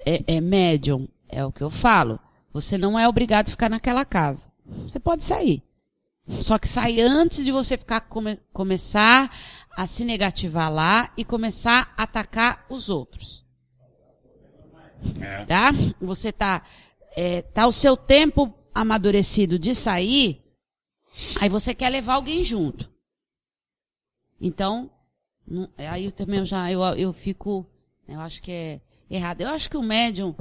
[0.07, 2.19] é, é médium, é o que eu falo,
[2.51, 4.43] você não é obrigado a ficar naquela casa.
[4.89, 5.63] Você pode sair.
[6.41, 9.31] Só que sai antes de você ficar come- começar
[9.77, 13.45] a se negativar lá e começar a atacar os outros
[15.21, 15.45] É.
[15.45, 15.71] tá?
[16.01, 16.63] Você tá,
[17.17, 20.43] é, tá o seu tempo amadurecido de sair,
[21.41, 22.91] aí você quer levar alguém junto.
[24.41, 24.91] Então,
[25.47, 27.67] não- aí eu também eu já, eu, eu fico,
[28.09, 29.43] eu acho que é errado.
[29.43, 30.35] Eu acho que o médium,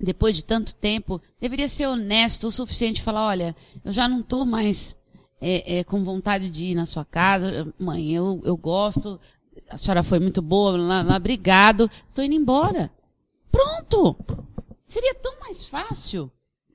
[0.00, 4.22] depois de tanto tempo, deveria ser honesto o suficiente e falar, olha, eu já não
[4.22, 4.97] tô mais
[5.40, 9.20] é, é, com vontade de ir na sua casa, mãe, eu, eu gosto,
[9.68, 12.90] a senhora foi muito boa, lá, lá, obrigado, tô indo embora.
[13.50, 14.16] Pronto!
[14.86, 16.30] Seria tão mais fácil,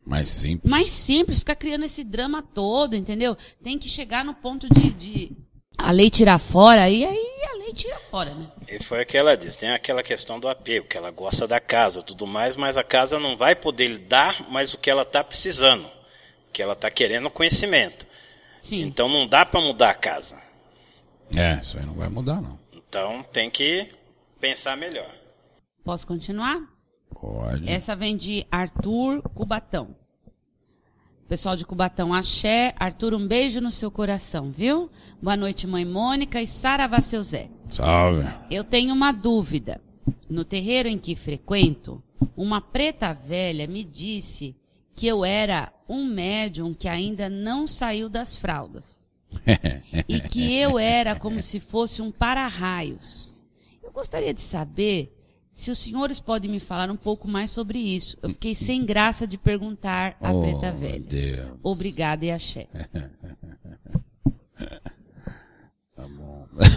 [0.05, 0.69] Mais simples.
[0.69, 3.35] mais simples, ficar criando esse drama todo, entendeu?
[3.63, 5.31] Tem que chegar no ponto de, de
[5.77, 8.47] a lei tirar fora, e aí a lei tira fora, né?
[8.69, 9.57] E foi o que ela disse.
[9.57, 13.19] Tem aquela questão do apego, que ela gosta da casa, tudo mais, mas a casa
[13.19, 15.85] não vai poder lhe dar mais o que ela está precisando,
[16.51, 18.05] que ela está querendo conhecimento.
[18.63, 18.83] Sim.
[18.83, 20.41] Então não dá para mudar a casa.
[21.35, 22.57] É, isso aí não vai mudar, não.
[22.71, 23.89] Então tem que
[24.39, 25.13] pensar melhor.
[25.83, 26.61] Posso continuar?
[27.13, 27.69] Pode.
[27.69, 29.93] Essa vem de Arthur Cubatão.
[31.27, 32.73] Pessoal de Cubatão, axé.
[32.79, 34.89] Arthur, um beijo no seu coração, viu?
[35.21, 37.49] Boa noite, mãe Mônica e Saravá seu Zé.
[37.69, 38.25] Salve.
[38.49, 39.81] Eu tenho uma dúvida.
[40.29, 42.01] No terreiro em que frequento,
[42.35, 44.55] uma preta velha me disse
[44.95, 49.07] que eu era um médium que ainda não saiu das fraldas.
[50.07, 53.33] e que eu era como se fosse um para-raios.
[53.81, 55.11] Eu gostaria de saber
[55.51, 58.17] se os senhores podem me falar um pouco mais sobre isso.
[58.21, 60.99] Eu fiquei sem graça de perguntar à Oh, preta velha.
[60.99, 61.51] Deus.
[61.63, 62.67] Obrigada e axé.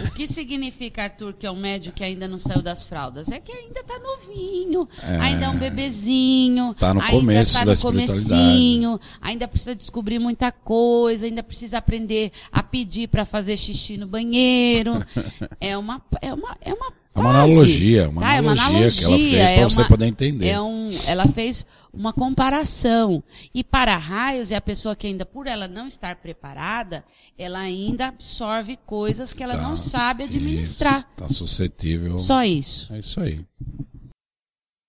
[0.07, 3.29] O que significa, Arthur, que é um médio que ainda não saiu das fraldas?
[3.31, 5.17] É que ainda tá novinho, É.
[5.17, 6.73] ainda é um bebezinho.
[6.73, 12.31] Tá no ainda começo tá no comecinho, ainda precisa descobrir muita coisa, ainda precisa aprender
[12.51, 15.03] a pedir para fazer xixi no banheiro.
[15.59, 18.33] É uma, é uma, é uma É uma analogia, uma tá?
[18.35, 20.47] É uma analogia que ela fez analogia, pra é você poder entender.
[20.47, 21.65] É um, ela fez
[21.97, 23.23] uma comparação.
[23.53, 27.03] E para raios é a pessoa que ainda, por ela não estar preparada,
[27.37, 29.61] ela ainda absorve coisas que ela Tá.
[29.63, 30.99] não sabe administrar.
[30.99, 32.17] Isso, tá suscetível.
[32.17, 32.93] Só isso.
[32.93, 33.43] É isso aí.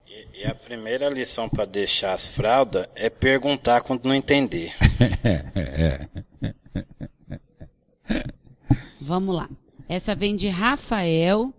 [0.07, 4.75] E, e a primeira lição para deixar as fraldas é perguntar quando não entender.
[9.01, 9.49] Vamos lá.
[9.89, 11.53] Essa vem de Rafael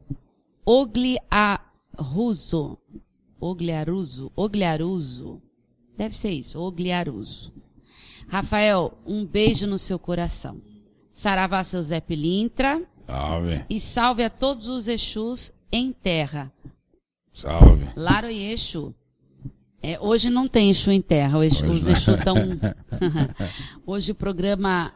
[0.65, 2.77] Ogliaruso.
[3.39, 4.31] Ogliaruso.
[4.35, 5.41] Ogliaruso.
[5.97, 7.51] Deve ser isso, Ogliaruso.
[8.27, 10.61] Rafael, um beijo no seu coração.
[11.11, 13.65] Saravá seu Zé Pilintra Salve.
[13.69, 16.51] e salve a todos os Exus em terra.
[17.33, 17.89] Salve.
[17.95, 18.93] Laro e Exu.
[19.81, 21.91] É, hoje não tem Exu em terra, Exu- os não.
[21.91, 22.35] Exu estão...
[23.85, 24.93] hoje o programa...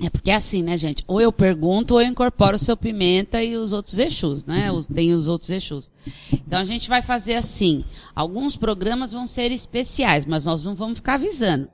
[0.00, 1.04] É porque é assim, né, gente?
[1.06, 4.68] Ou eu pergunto ou eu incorporo o seu Pimenta e os outros Exus, né?
[4.92, 5.90] Tem os outros Exus.
[6.32, 7.84] Então a gente vai fazer assim.
[8.14, 11.68] Alguns programas vão ser especiais, mas nós não vamos ficar avisando,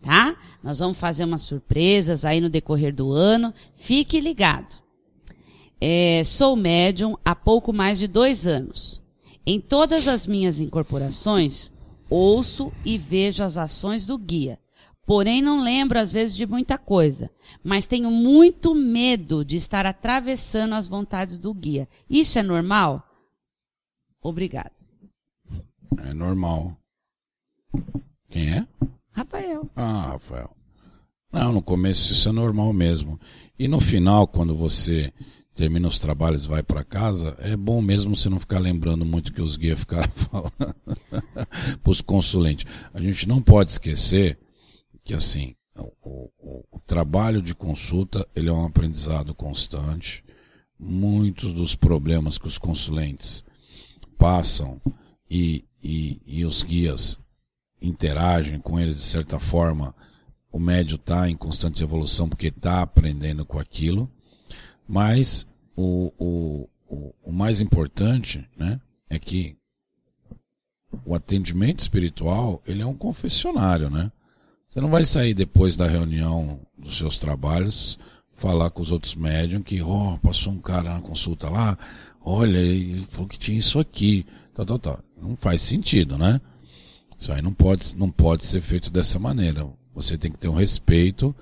[0.00, 0.36] tá?
[0.62, 3.52] Nós vamos fazer umas surpresas aí no decorrer do ano.
[3.74, 4.76] Fique ligado.
[5.80, 9.02] É, sou médium há pouco mais de dois anos.
[9.44, 11.72] Em todas as minhas incorporações,
[12.08, 14.60] ouço e vejo as ações do guia.
[15.04, 17.30] Porém, não lembro às vezes de muita coisa.
[17.62, 21.88] Mas tenho muito medo de estar atravessando as vontades do guia.
[22.08, 23.02] Isso é normal?
[24.22, 24.72] Obrigado.
[25.98, 26.76] É normal.
[28.30, 28.66] Quem é?
[29.10, 29.68] Rafael.
[29.74, 30.50] Ah, Rafael.
[31.32, 33.18] Não, no começo isso é normal mesmo.
[33.58, 35.12] E no final, quando você
[35.54, 39.32] termina os trabalhos e vai para casa, é bom mesmo você não ficar lembrando muito
[39.32, 40.52] que os guias ficaram falando
[41.82, 42.64] para os consulentes.
[42.94, 44.38] A gente não pode esquecer
[45.04, 50.24] que assim, o, o, o, trabalho de consulta ele é um aprendizado constante.
[50.78, 53.44] Muitos dos problemas que os consulentes
[54.18, 54.80] passam
[55.30, 57.18] e, e, e os guias
[57.80, 59.94] interagem com eles de certa forma,
[60.50, 64.10] o médio está em constante evolução porque está aprendendo com aquilo,
[64.86, 69.56] mas o, o, o, o, mais importante né, é que
[71.04, 74.12] o atendimento espiritual ele é um confessionário, né?
[74.72, 77.98] Você não vai sair depois da reunião dos seus trabalhos
[78.36, 81.76] falar com os outros médiums que, oh, passou um cara na consulta lá,
[82.24, 85.04] olha, ele falou que tinha isso aqui, tal, tal, tal.
[85.20, 86.40] Não faz sentido, né?
[87.18, 89.68] Isso aí não pode, não pode ser feito dessa maneira.
[89.94, 91.36] Você tem que ter um respeito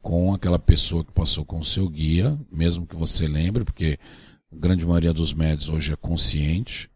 [0.00, 3.98] com aquela pessoa que passou com o seu guia, mesmo que você lembre, porque
[4.50, 6.88] a grande maioria dos médios hoje é consciente.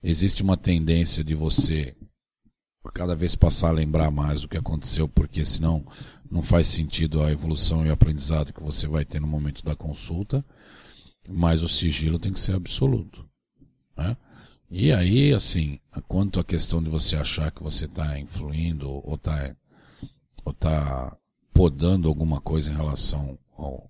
[0.00, 1.96] Existe uma tendência de você
[2.90, 5.84] cada vez passar a lembrar mais do que aconteceu, porque senão
[6.30, 9.76] não faz sentido a evolução e o aprendizado que você vai ter no momento da
[9.76, 10.44] consulta.
[11.28, 13.24] Mas o sigilo tem que ser absoluto.
[13.96, 14.16] Né?
[14.68, 19.54] E aí, assim, quanto à questão de você achar que você está influindo ou está
[20.44, 21.16] ou tá
[21.52, 23.88] podando alguma coisa em relação ao,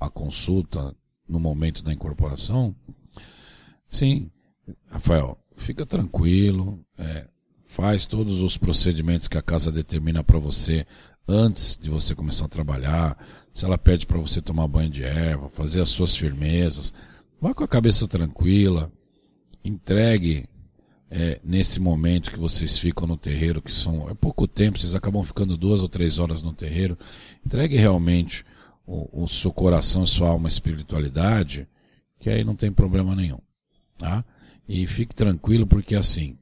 [0.00, 0.96] à consulta
[1.28, 2.74] no momento da incorporação,
[3.88, 4.30] sim,
[4.88, 7.28] Rafael, fica tranquilo, é,
[7.68, 10.86] faz todos os procedimentos que a casa determina para você
[11.28, 13.16] antes de você começar a trabalhar.
[13.52, 16.92] Se ela pede para você tomar banho de erva, fazer as suas firmezas,
[17.40, 18.90] vá com a cabeça tranquila,
[19.62, 20.48] entregue
[21.10, 25.22] é, nesse momento que vocês ficam no terreiro, que são é pouco tempo, vocês acabam
[25.22, 26.98] ficando duas ou três horas no terreiro,
[27.44, 28.44] entregue realmente
[28.86, 31.68] o, o seu coração, sua alma, espiritualidade,
[32.18, 33.38] que aí não tem problema nenhum,
[33.98, 34.24] tá?
[34.66, 36.37] E fique tranquilo porque assim,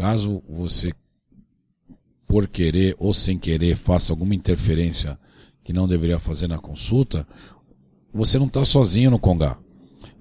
[0.00, 0.94] caso você
[2.26, 5.18] por querer ou sem querer faça alguma interferência
[5.62, 7.26] que não deveria fazer na consulta,
[8.10, 9.58] você não está sozinho no Congá.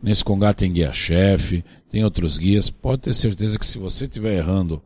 [0.03, 2.69] Nesse Congá tem guia-chefe, tem outros guias.
[2.69, 4.83] Pode ter certeza que se você estiver errando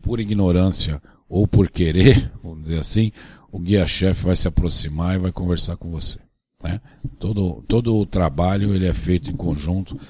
[0.00, 3.12] por ignorância ou por querer, vamos dizer assim,
[3.52, 6.18] o guia-chefe vai se aproximar e vai conversar com você.
[6.62, 6.80] Né?
[7.18, 10.00] Todo, todo o trabalho ele é feito em conjunto.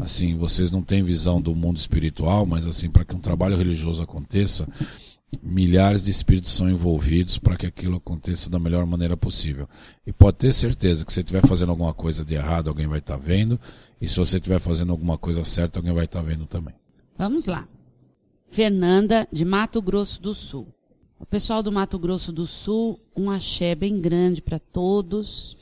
[0.00, 4.02] Assim, vocês não têm visão do mundo espiritual, mas assim, para que um trabalho religioso
[4.02, 4.66] aconteça,
[5.42, 9.68] milhares de espíritos são envolvidos para que aquilo aconteça da melhor maneira possível.
[10.06, 13.18] E pode ter certeza que se estiver fazendo alguma coisa de errado, alguém vai estar
[13.18, 13.60] tá vendo,
[14.00, 16.74] e se você estiver fazendo alguma coisa certa, alguém vai estar tá vendo também.
[17.16, 17.68] Vamos lá.
[18.50, 20.66] Fernanda, de Mato Grosso do Sul.
[21.18, 25.56] O pessoal do Mato Grosso do Sul, um axé bem grande para todos.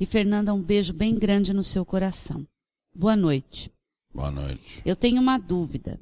[0.00, 2.46] E Fernanda, um beijo bem grande no seu coração.
[2.94, 3.72] Boa noite.
[4.14, 4.82] Boa noite.
[4.84, 5.98] Eu tenho uma dúvida.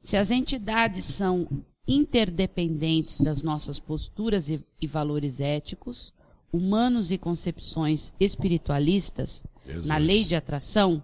[0.00, 1.48] Se as entidades são
[1.86, 6.12] interdependentes das nossas posturas e, e valores éticos,
[6.52, 9.86] humanos e concepções espiritualistas Jesus.
[9.86, 11.02] na lei de atração,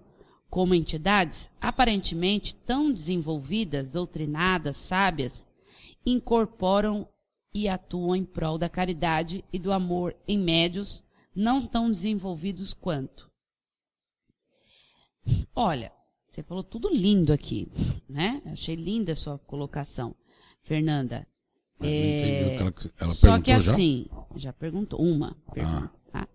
[0.48, 5.44] como entidades aparentemente tão desenvolvidas, doutrinadas, sábias,
[6.06, 7.08] incorporam
[7.52, 11.02] e atuam em prol da caridade e do amor em médios
[11.34, 13.33] não tão desenvolvidos quanto.
[15.54, 15.92] Olha,
[16.28, 17.68] você falou tudo lindo aqui,
[18.08, 18.42] né?
[18.46, 20.14] Achei linda a sua colocação.
[20.62, 21.26] Fernanda.
[21.80, 22.56] É...
[22.56, 26.20] Ela, ela Só que assim, já, já perguntou, uma pergunta, ah.
[26.20, 26.28] tá?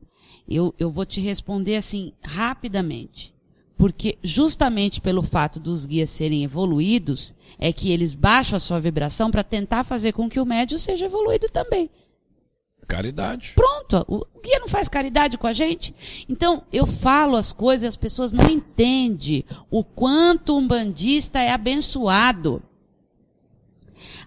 [0.47, 3.34] eu, eu vou te responder assim, rapidamente.
[3.78, 9.32] Porque justamente pelo fato dos guias serem evoluídos, é que eles baixam a sua vibração
[9.32, 11.89] para tentar fazer com que o médio seja evoluído também.
[12.86, 13.54] Caridade.
[13.56, 15.93] Pronto, o guia não faz caridade com a gente?
[16.28, 21.52] Então, eu falo as coisas e as pessoas não entendem o quanto um bandista é
[21.52, 22.62] abençoado.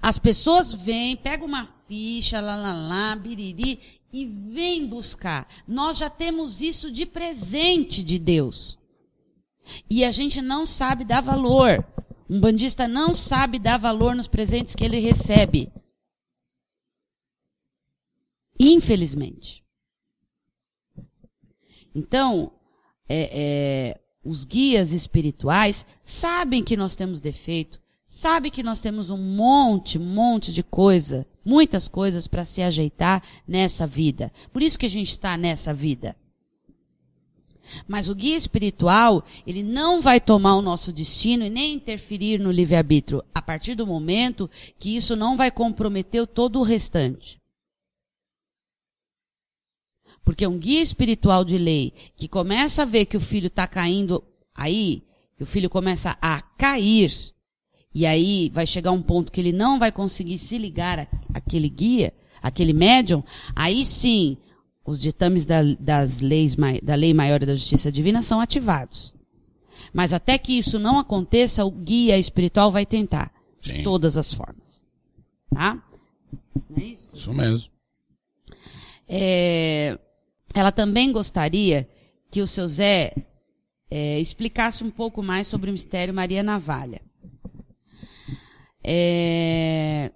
[0.00, 3.78] As pessoas vêm, pegam uma ficha, lá, lá, lá, biriri,
[4.12, 5.46] e vêm buscar.
[5.66, 8.78] Nós já temos isso de presente de Deus.
[9.88, 11.84] E a gente não sabe dar valor.
[12.28, 15.70] Um bandista não sabe dar valor nos presentes que ele recebe.
[18.62, 19.64] Infelizmente.
[21.92, 22.52] Então,
[23.08, 29.18] é, é, os guias espirituais sabem que nós temos defeito, sabe que nós temos um
[29.18, 34.32] monte, monte de coisa, muitas coisas para se ajeitar nessa vida.
[34.52, 36.14] Por isso que a gente está nessa vida.
[37.88, 42.52] Mas o guia espiritual, ele não vai tomar o nosso destino e nem interferir no
[42.52, 44.48] livre-arbítrio, a partir do momento
[44.78, 47.41] que isso não vai comprometer todo o restante.
[50.24, 54.22] Porque um guia espiritual de lei que começa a ver que o filho está caindo
[54.54, 55.02] aí,
[55.36, 57.12] que o filho começa a cair,
[57.94, 62.12] e aí vai chegar um ponto que ele não vai conseguir se ligar àquele guia,
[62.40, 63.22] aquele médium,
[63.54, 64.36] aí sim
[64.84, 69.14] os ditames da, das leis, da lei maior e da justiça divina são ativados.
[69.92, 73.32] Mas até que isso não aconteça, o guia espiritual vai tentar.
[73.60, 73.74] Sim.
[73.74, 74.82] De todas as formas.
[75.54, 75.80] Tá?
[76.68, 77.10] Não é isso?
[77.14, 77.70] Isso mesmo.
[79.08, 79.98] É,
[80.54, 81.88] ela também gostaria
[82.30, 83.14] que o seu Zé
[83.90, 87.00] é, explicasse um pouco mais sobre o mistério Maria Navalha.
[88.84, 90.10] É,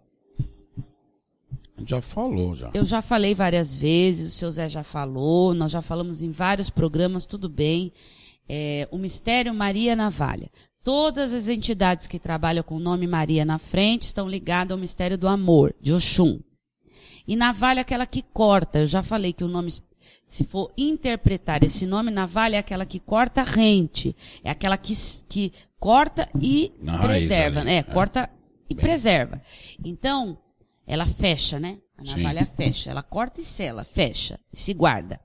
[1.84, 2.70] já falou, já.
[2.72, 6.70] Eu já falei várias vezes, o seu Zé já falou, nós já falamos em vários
[6.70, 7.92] programas, tudo bem.
[8.48, 10.50] É, o mistério Maria Navalha.
[10.82, 15.18] Todas as entidades que trabalham com o nome Maria na frente estão ligadas ao mistério
[15.18, 16.40] do amor, de Oxum.
[17.26, 18.78] E navalha é aquela que corta.
[18.78, 19.72] Eu já falei que o nome,
[20.28, 24.14] se for interpretar esse nome, navalha é aquela que corta rente.
[24.42, 24.92] É aquela que,
[25.28, 27.60] que corta e Na preserva.
[27.60, 27.76] Raiz, né?
[27.76, 28.30] É, corta
[28.68, 28.82] e Bem.
[28.82, 29.40] preserva.
[29.84, 30.38] Então,
[30.86, 31.78] ela fecha, né?
[31.96, 32.50] A navalha Sim.
[32.56, 32.90] fecha.
[32.90, 35.20] Ela corta e sela, fecha, se guarda.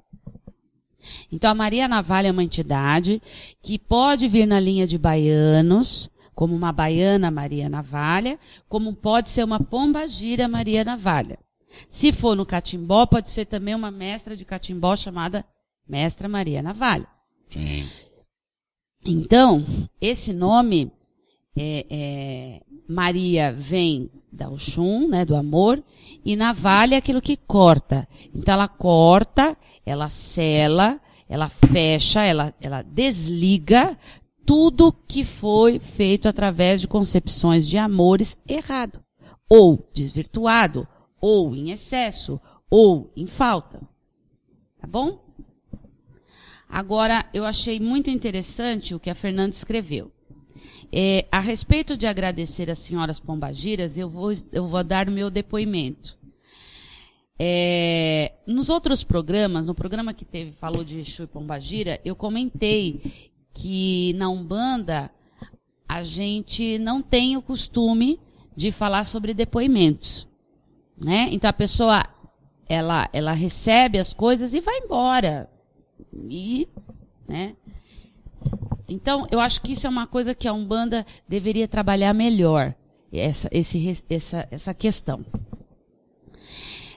[1.31, 3.19] Então a Maria Navalha é uma entidade
[3.61, 8.39] que pode vir na linha de baianos, como uma baiana Maria Navalha,
[8.69, 11.39] como pode ser uma pomba gira Maria Navalha.
[11.89, 15.45] Se for no catimbó, pode ser também uma mestra de catimbó chamada
[15.87, 17.07] Mestra Maria Navalha.
[17.49, 17.87] Sim.
[19.05, 19.65] Então,
[19.99, 20.91] esse nome
[21.55, 25.83] é, é, Maria vem da Oxum, né, do amor,
[26.23, 28.07] e navalha é aquilo que corta.
[28.33, 33.97] Então ela corta, ela sela, ela fecha, ela, ela desliga
[34.45, 39.01] tudo que foi feito através de concepções de amores errado,
[39.49, 40.87] ou desvirtuado,
[41.21, 43.79] ou em excesso, ou em falta.
[44.79, 45.23] Tá bom?
[46.67, 50.11] Agora, eu achei muito interessante o que a Fernanda escreveu.
[50.91, 55.29] É, a respeito de agradecer as senhoras pombagiras, eu vou, eu vou dar o meu
[55.29, 56.17] depoimento.
[57.37, 63.31] É, nos outros programas, no programa que teve, falou de Exu e Pombagira, eu comentei
[63.53, 65.11] que na Umbanda
[65.87, 68.19] a gente não tem o costume
[68.55, 70.27] de falar sobre depoimentos.
[71.03, 71.29] Né?
[71.31, 72.05] Então a pessoa
[72.67, 75.49] ela, ela recebe as coisas e vai embora.
[76.29, 76.67] E,
[77.27, 77.55] né?
[78.87, 82.75] Então, eu acho que isso é uma coisa que a Umbanda deveria trabalhar melhor,
[83.11, 85.25] essa, esse, essa, essa questão.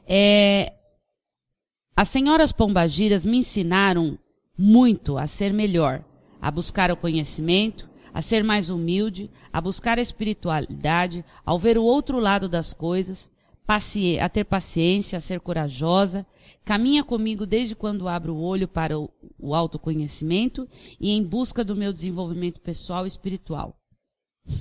[0.06, 0.74] É,
[1.96, 4.18] as senhoras pombagiras me ensinaram
[4.58, 6.04] muito a ser melhor,
[6.40, 11.84] a buscar o conhecimento, a ser mais humilde, a buscar a espiritualidade, ao ver o
[11.84, 13.30] outro lado das coisas,
[13.66, 16.26] a ter paciência, a ser corajosa,
[16.64, 20.66] Caminha comigo desde quando abro o olho para o, autoconhecimento
[20.98, 23.78] e em busca do meu desenvolvimento pessoal e espiritual.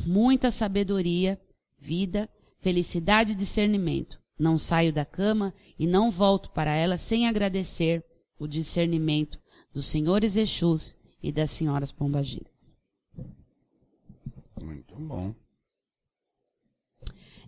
[0.06, 1.40] Muita sabedoria,
[1.80, 2.30] vida,
[2.60, 4.20] felicidade e discernimento.
[4.38, 8.04] Não saio da cama e não volto para ela sem agradecer
[8.38, 9.40] o discernimento
[9.74, 12.52] dos senhores Exus e das senhoras Pombagiras.
[14.62, 15.34] Muito bom.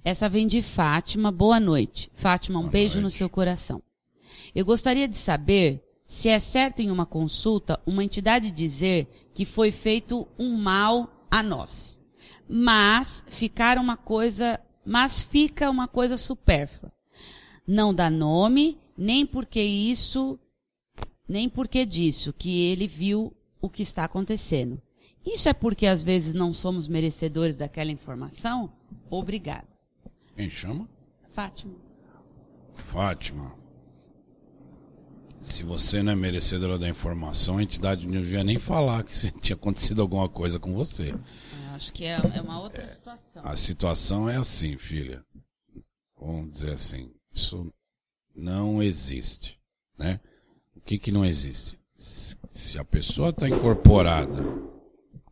[0.05, 1.31] Essa vem de Fátima.
[1.31, 2.11] Boa noite.
[2.13, 3.03] Fátima, um Boa beijo noite.
[3.05, 3.81] no seu coração.
[4.53, 9.71] Eu gostaria de saber se é certo em uma consulta uma entidade dizer que foi
[9.71, 11.99] feito um mal a nós,
[12.47, 16.93] mas ficar uma coisa, mas fica uma coisa supérflua.
[17.65, 20.37] Não dá nome, nem porque isso,
[21.27, 24.79] nem porque disso que ele viu o que está acontecendo.
[25.25, 28.71] Isso é porque às vezes não somos merecedores daquela informação?
[29.09, 29.74] Obrigado.
[30.35, 30.87] Quem chama?
[31.33, 31.75] Fátima.
[32.75, 33.65] Fátima
[35.45, 39.55] se você não é merecedora da informação, a entidade não devia nem falar que tinha
[39.55, 41.13] acontecido alguma coisa com você.
[41.73, 43.41] acho que é, é uma outra é, situação.
[43.45, 45.23] A situação é assim, filha.
[46.19, 47.71] Vamos dizer assim, isso
[48.35, 49.59] não existe,
[49.97, 50.19] né?
[50.75, 51.79] O que que não existe?
[51.97, 54.43] Se a pessoa está incorporada,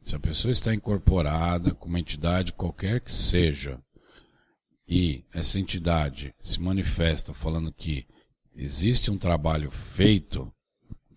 [0.04, 3.82] se a pessoa está incorporada com uma entidade qualquer que seja,
[4.88, 8.06] e essa entidade se manifesta falando que
[8.56, 10.52] existe um trabalho feito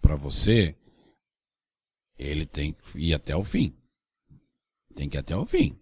[0.01, 0.77] para você,
[2.19, 3.75] ele tem que ir até o fim.
[4.95, 5.79] Tem que ir até o fim.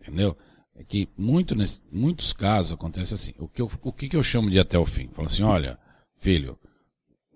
[0.00, 0.36] Entendeu?
[0.74, 3.34] É que muito, nesse, muitos casos acontece assim.
[3.38, 5.08] O que, eu, o que, que eu chamo de até o fim?
[5.08, 5.78] Fala assim, olha,
[6.20, 6.58] filho,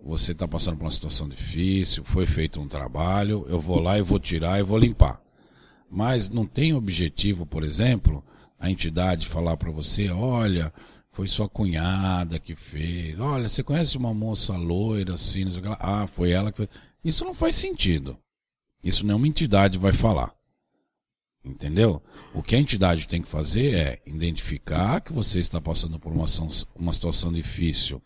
[0.02, 4.02] você está passando por uma situação difícil, foi feito um trabalho, eu vou lá e
[4.02, 5.20] vou tirar e vou limpar.
[5.90, 8.24] Mas não tem objetivo, por exemplo,
[8.62, 10.72] a entidade falar para você, olha,
[11.10, 15.44] foi sua cunhada que fez, olha, você conhece uma moça loira assim,
[15.80, 16.68] ah, foi ela que fez.
[17.04, 18.16] Isso não faz sentido.
[18.82, 20.32] Isso nenhuma entidade vai falar.
[21.44, 22.00] Entendeu?
[22.32, 26.26] O que a entidade tem que fazer é identificar que você está passando por uma,
[26.76, 28.00] uma situação difícil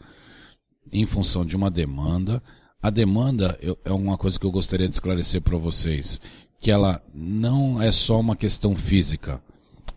[0.91, 2.43] em função de uma demanda.
[2.81, 6.19] A demanda eu, é uma coisa que eu gostaria de esclarecer para vocês,
[6.59, 9.43] que ela não é só uma questão física.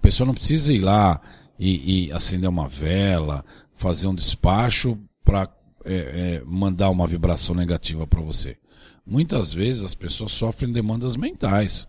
[0.10, 1.22] Pessoa não precisa ir lá
[1.60, 3.46] e, e acender uma vela,
[3.76, 5.48] fazer um despacho para
[5.86, 8.58] é, é, mandar uma vibração negativa para você.
[9.06, 11.88] Muitas vezes as pessoas sofrem demandas mentais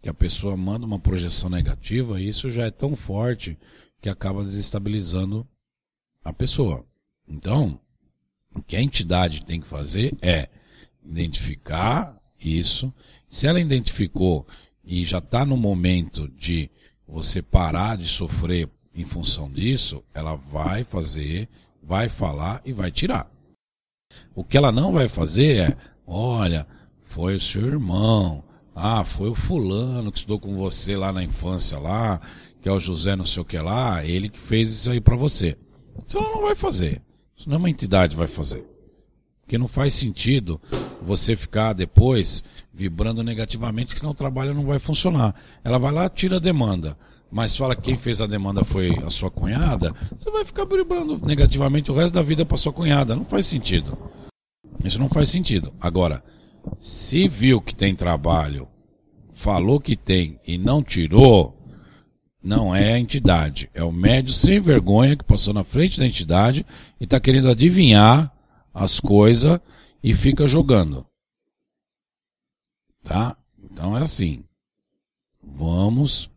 [0.00, 3.58] que a pessoa manda uma projeção negativa, e isso já é tão forte
[4.00, 5.44] que acaba desestabilizando
[6.22, 6.86] a pessoa.
[7.26, 7.80] Então,
[8.54, 10.48] o que a entidade tem que fazer é
[11.04, 12.94] identificar isso.
[13.28, 14.46] Se ela identificou
[14.84, 16.70] e já está no momento de
[17.06, 21.48] você parar de sofrer em função disso, ela vai fazer,
[21.82, 23.30] vai falar e vai tirar.
[24.34, 25.76] O que ela não vai fazer é,
[26.06, 26.66] olha,
[27.04, 28.42] foi o seu irmão,
[28.74, 32.20] ah, foi o fulano que estudou com você lá na infância lá,
[32.60, 35.16] que é o José não sei o que lá, ele que fez isso aí para
[35.16, 35.56] você.
[36.06, 37.02] Isso ela não vai fazer.
[37.36, 38.64] Isso não é uma entidade vai fazer.
[39.42, 40.60] Porque não faz sentido
[41.00, 42.42] você ficar depois
[42.76, 45.34] vibrando negativamente, que senão o trabalho não vai funcionar.
[45.64, 46.96] Ela vai lá, tira a demanda,
[47.30, 51.18] mas fala que quem fez a demanda foi a sua cunhada, você vai ficar vibrando
[51.26, 53.16] negativamente o resto da vida para sua cunhada.
[53.16, 53.96] Não faz sentido.
[54.84, 55.72] Isso não faz sentido.
[55.80, 56.22] Agora,
[56.78, 58.68] se viu que tem trabalho,
[59.32, 61.56] falou que tem e não tirou,
[62.42, 63.70] não é a entidade.
[63.72, 66.64] É o médio sem vergonha que passou na frente da entidade
[67.00, 68.30] e está querendo adivinhar
[68.74, 69.58] as coisas
[70.04, 71.06] e fica jogando.
[73.06, 73.36] Tá?
[73.62, 74.44] Então é assim.
[75.40, 76.28] Vamos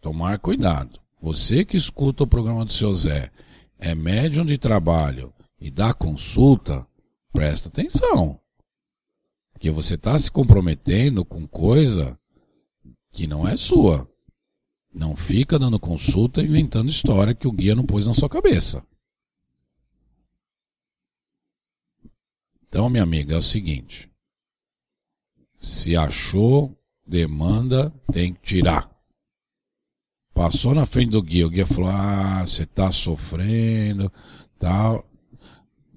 [0.00, 0.98] tomar cuidado.
[1.20, 3.30] Você que escuta o programa do seu Zé,
[3.78, 6.86] é médium de trabalho e dá consulta,
[7.32, 8.40] presta atenção.
[9.52, 12.18] Porque você está se comprometendo com coisa
[13.12, 14.10] que não é sua.
[14.92, 18.82] Não fica dando consulta inventando história que o guia não pôs na sua cabeça.
[22.68, 24.10] Então, minha amiga, é o seguinte:
[25.64, 28.90] se achou demanda, tem que tirar.
[30.32, 34.12] Passou na frente do guia, o guia falou: Ah, você está sofrendo,
[34.58, 35.04] tal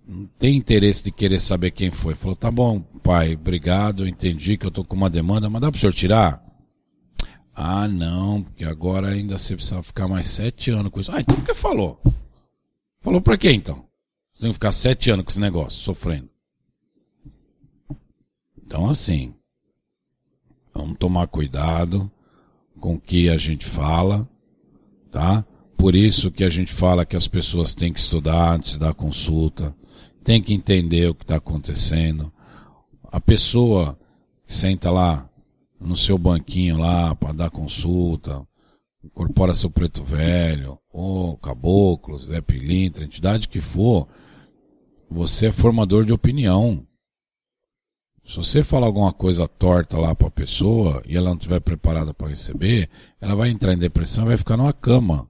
[0.08, 2.16] não tem interesse de querer saber quem foi.
[2.16, 5.80] Falou, tá bom, pai, obrigado, entendi que eu tô com uma demanda, mas dá pro
[5.80, 6.42] senhor tirar?
[7.54, 11.12] Ah, não, porque agora ainda você precisa ficar mais sete anos com isso.
[11.12, 12.02] Ah, então por que falou?
[13.02, 13.86] Falou pra quê então?
[14.34, 16.30] Você tem que ficar sete anos com esse negócio, sofrendo.
[18.66, 19.34] Então assim,
[20.78, 22.12] vamos tomar cuidado
[22.80, 24.30] com o que a gente fala,
[25.12, 25.46] tá?
[25.78, 29.76] Por isso que a gente fala que as pessoas têm que estudar antes da consulta
[30.24, 32.32] tem que entender o que está acontecendo.
[33.10, 33.98] A pessoa
[34.46, 35.30] senta lá
[35.80, 38.46] no seu banquinho lá para dar consulta,
[39.04, 44.08] incorpora seu preto velho, ou caboclo, Zé Pilintra, entidade que for,
[45.10, 46.86] você é formador de opinião.
[48.28, 52.14] Se você falar alguma coisa torta lá para a pessoa e ela não estiver preparada
[52.14, 52.90] para receber,
[53.22, 55.30] ela vai entrar em depressão e vai ficar numa cama.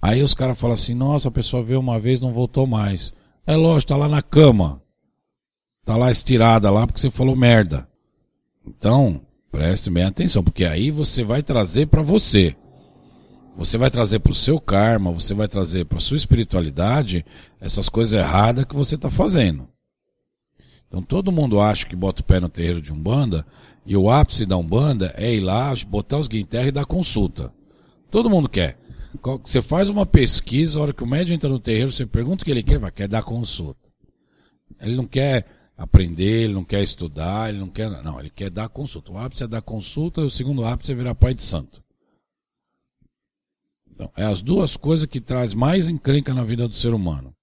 [0.00, 3.14] Aí os caras falam assim: nossa, a pessoa veio uma vez não voltou mais.
[3.46, 4.82] É lógico, tá lá na cama.
[5.86, 7.88] Tá lá estirada lá porque você falou merda.
[8.64, 12.54] Então, preste bem atenção, porque aí você vai trazer para você.
[13.56, 17.24] Você vai trazer para o seu karma, você vai trazer para sua espiritualidade
[17.58, 19.71] essas coisas erradas que você está fazendo.
[20.92, 23.46] Então todo mundo acha que bota o pé no terreiro de Umbanda
[23.86, 27.50] e o ápice da Umbanda é ir lá, botar os guinterra e dar consulta.
[28.10, 28.78] Todo mundo quer.
[29.42, 32.44] Você faz uma pesquisa, a hora que o médium entra no terreiro, você pergunta o
[32.44, 33.88] que ele quer, vai, quer dar consulta.
[34.78, 35.46] Ele não quer
[35.78, 37.88] aprender, ele não quer estudar, ele não quer.
[38.02, 39.12] Não, ele quer dar consulta.
[39.12, 41.82] O ápice é dar consulta e o segundo ápice é virar pai de santo.
[43.90, 47.34] Então, é as duas coisas que traz mais encrenca na vida do ser humano.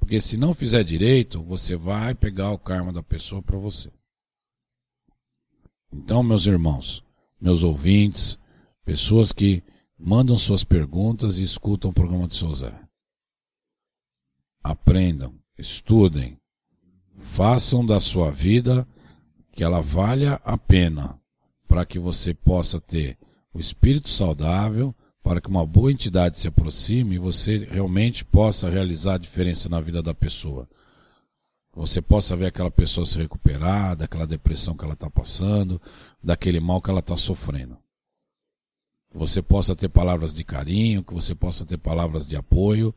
[0.00, 3.92] Porque se não fizer direito, você vai pegar o karma da pessoa para você.
[5.92, 7.04] Então, meus irmãos,
[7.40, 8.38] meus ouvintes,
[8.84, 9.62] pessoas que
[9.98, 12.74] mandam suas perguntas e escutam o programa de seu Zé.
[14.62, 16.38] Aprendam, estudem,
[17.18, 18.86] façam da sua vida
[19.52, 21.20] que ela valha a pena
[21.68, 23.18] para que você possa ter
[23.52, 29.14] o espírito saudável, para que uma boa entidade se aproxime e você realmente possa realizar
[29.14, 30.68] a diferença na vida da pessoa.
[31.72, 35.80] Você possa ver aquela pessoa se recuperar daquela depressão que ela está passando,
[36.22, 37.78] daquele mal que ela está sofrendo.
[39.12, 42.94] Você possa ter palavras de carinho, que você possa ter palavras de apoio,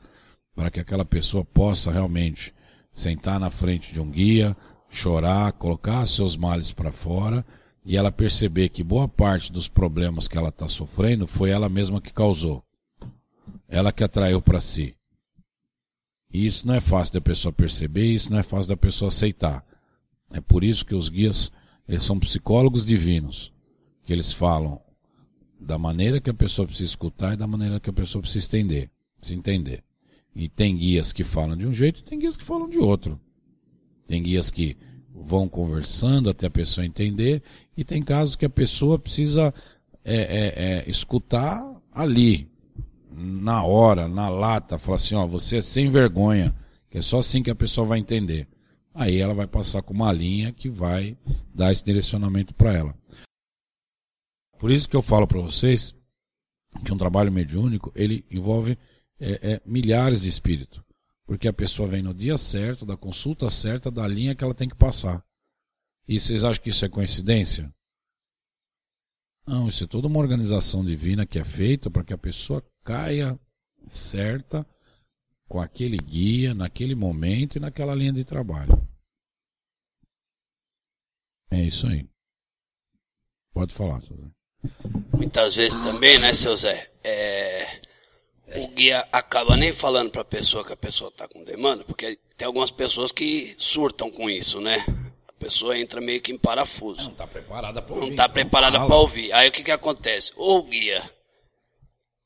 [0.56, 2.54] para que aquela pessoa possa realmente
[2.92, 4.56] sentar na frente de um guia,
[4.90, 7.46] chorar, colocar seus males para fora
[7.86, 12.02] e ela perceber que boa parte dos problemas que ela está sofrendo foi ela mesma
[12.02, 12.64] que causou.
[13.68, 14.96] Ela que atraiu para si.
[16.32, 19.66] E isso não é fácil da pessoa perceber, isso não é fácil da pessoa aceitar.
[20.32, 21.52] É por isso que os guias,
[21.88, 23.52] eles são psicólogos divinos,
[24.06, 24.82] que eles falam
[25.60, 28.90] da maneira que a pessoa precisa escutar e da maneira que a pessoa precisa entender,
[29.22, 29.84] se entender.
[30.36, 33.20] E tem guias que falam de um jeito e tem guias que falam de outro.
[34.08, 34.76] Tem guias que
[35.14, 37.42] vão conversando até a pessoa entender,
[37.78, 39.54] e tem casos que a pessoa precisa
[40.04, 41.62] é, é, é, escutar
[41.92, 42.52] ali,
[43.16, 46.54] na hora, na lata, falar assim, ó, você é sem vergonha,
[46.90, 48.48] que é só assim que a pessoa vai entender.
[48.94, 51.18] Aí ela vai passar com uma linha que vai
[51.54, 52.96] dar esse direcionamento para ela.
[54.60, 55.96] Por isso que eu falo para vocês
[56.84, 58.78] que um trabalho mediúnico, ele envolve
[59.20, 60.82] é, é, milhares de espíritos.
[61.26, 64.68] Porque a pessoa vem no dia certo, da consulta certa, da linha que ela tem
[64.68, 65.24] que passar.
[66.08, 67.74] E vocês acham que isso é coincidência?
[69.46, 73.40] Não, isso é toda uma organização divina que é feita para que a pessoa caia
[73.88, 74.66] certa
[75.48, 78.74] com aquele guia, naquele momento e naquela linha de trabalho.
[81.52, 82.10] É isso aí.
[83.54, 84.28] Pode falar, seu Zé.
[85.16, 86.92] Muitas vezes também, né, seu Zé?
[87.04, 87.83] É
[88.74, 92.18] o guia acaba nem falando para a pessoa que a pessoa está com demanda, porque
[92.36, 94.84] tem algumas pessoas que surtam com isso, né?
[95.28, 97.04] A pessoa entra meio que em parafuso.
[97.04, 98.06] Não está preparada para ouvir.
[98.06, 99.32] Não está preparada para ouvir.
[99.34, 100.32] Aí o que, que acontece?
[100.36, 101.08] Ou o guia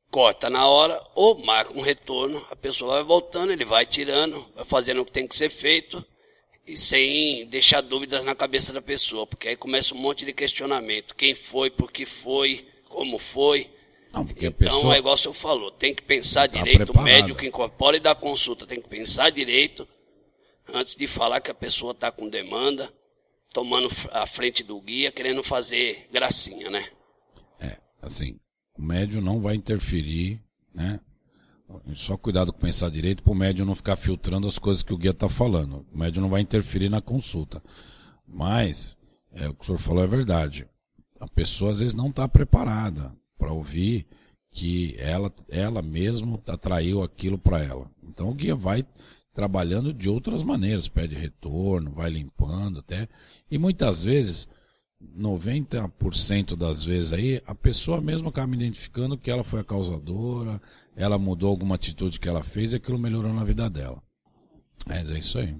[0.09, 4.63] corta na hora, ou marca um retorno, a pessoa vai voltando, ele vai tirando, vai
[4.63, 6.03] fazendo o que tem que ser feito,
[6.65, 11.13] e sem deixar dúvidas na cabeça da pessoa, porque aí começa um monte de questionamento.
[11.13, 13.69] Quem foi, por que foi, como foi.
[14.17, 14.95] Não, então, pessoa...
[14.95, 17.01] é igual o senhor falou, tem que pensar tá direito, preparada.
[17.01, 19.87] o médico que incorpora e dá consulta, tem que pensar direito
[20.73, 22.91] antes de falar que a pessoa está com demanda,
[23.53, 26.85] tomando a frente do guia, querendo fazer gracinha, né?
[27.59, 28.39] É, assim,
[28.77, 30.41] o médium não vai interferir,
[30.73, 30.99] né?
[31.95, 34.97] Só cuidado com pensar direito para o médium não ficar filtrando as coisas que o
[34.97, 35.85] guia está falando.
[35.93, 37.61] O médium não vai interferir na consulta.
[38.25, 38.95] Mas,
[39.33, 40.65] é, o que o senhor falou é verdade.
[41.19, 44.05] A pessoa às vezes não está preparada para ouvir
[44.51, 47.89] que ela, ela mesmo atraiu aquilo para ela.
[48.03, 48.85] Então o guia vai
[49.33, 53.07] trabalhando de outras maneiras, pede retorno, vai limpando até.
[53.51, 54.47] E muitas vezes,
[55.15, 60.59] 90% das vezes aí, a pessoa mesmo acaba identificando que ela foi a causadora,
[60.95, 64.01] ela mudou alguma atitude que ela fez e aquilo melhorou na vida dela.
[64.89, 65.55] É, é isso aí.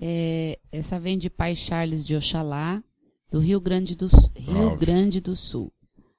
[0.00, 2.82] É, essa vem de Pai Charles de Oxalá,
[3.30, 5.72] do Rio Grande do, Rio Grande do Sul.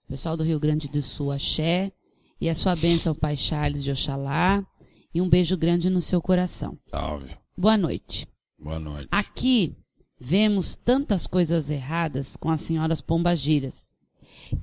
[0.08, 1.92] Pessoal do Rio Grande do Sul, axé.
[2.40, 4.66] E a sua bênção, Pai Charles de Oxalá.
[5.14, 6.78] E um beijo grande no seu coração.
[6.90, 7.36] Salve.
[7.58, 8.28] Boa noite.
[8.60, 9.08] Boa noite.
[9.10, 9.76] Aqui
[10.20, 13.90] vemos tantas coisas erradas com as senhoras pombagiras,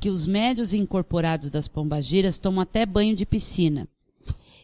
[0.01, 3.89] que os médios incorporados das pombagiras tomam até banho de piscina.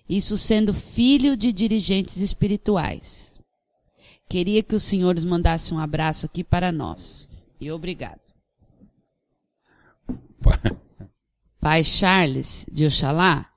[0.08, 3.40] Isso sendo filho de dirigentes espirituais.
[4.28, 7.28] Queria que os senhores mandassem um abraço aqui para nós.
[7.60, 8.27] E obrigado.
[11.60, 13.48] Pai Charles de Oxalá,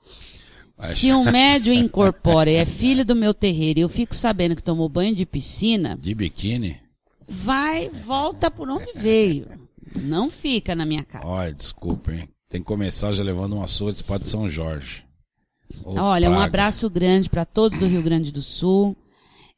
[0.80, 4.64] se um médio incorpora e é filho do meu terreiro e eu fico sabendo que
[4.64, 5.98] tomou banho de piscina.
[6.02, 6.80] De biquíni?
[7.28, 9.48] Vai, volta por onde veio.
[9.96, 11.26] Não fica na minha casa.
[11.26, 12.30] Olha, desculpa, hein?
[12.50, 15.04] Tem que começar já levando uma de de São Jorge.
[15.86, 16.42] Olha, Praga.
[16.42, 18.96] um abraço grande para todos do Rio Grande do Sul.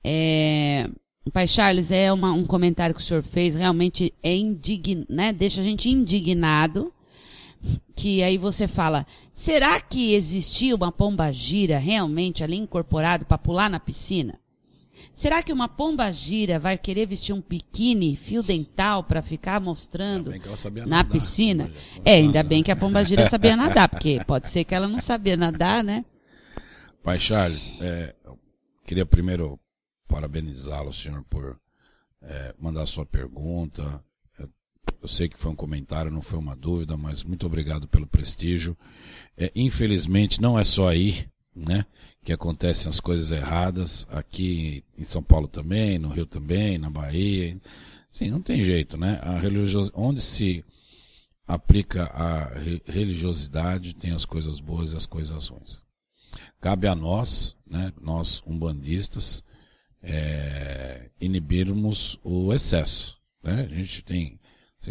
[0.04, 0.88] É,
[1.32, 5.32] Pai Charles, é uma, um comentário que o senhor fez, realmente é indign, né?
[5.32, 6.94] deixa a gente indignado,
[7.96, 13.70] que aí você fala, será que existia uma pomba gira realmente ali incorporado para pular
[13.70, 14.40] na piscina?
[15.14, 20.32] Será que uma pomba gira vai querer vestir um biquíni, fio dental, para ficar mostrando
[20.32, 21.72] na nadar, piscina?
[22.06, 25.00] É, ainda bem que a pomba gira sabia nadar, porque pode ser que ela não
[25.00, 26.06] sabia nadar, né?
[27.04, 28.16] Pai Charles, é,
[28.86, 29.60] queria primeiro
[30.08, 31.60] parabenizá-lo, senhor, por
[32.22, 34.04] é, mandar sua pergunta.
[35.04, 38.78] Eu sei que foi um comentário, não foi uma dúvida, mas muito obrigado pelo prestígio.
[39.38, 41.86] É, infelizmente, não é só aí, né,
[42.24, 44.08] que acontecem as coisas erradas.
[44.10, 47.60] Aqui em São Paulo também, no Rio também, na Bahia.
[48.14, 49.20] Sim, não tem jeito, né?
[49.22, 49.92] A religios...
[49.94, 50.64] Onde se
[51.46, 52.54] aplica a
[52.86, 55.84] religiosidade, tem as coisas boas e as coisas ruins.
[56.62, 59.44] Cabe a nós, né, nós umbandistas,
[60.02, 63.18] é, inibirmos o excesso.
[63.44, 63.68] Né?
[63.70, 64.40] A gente tem.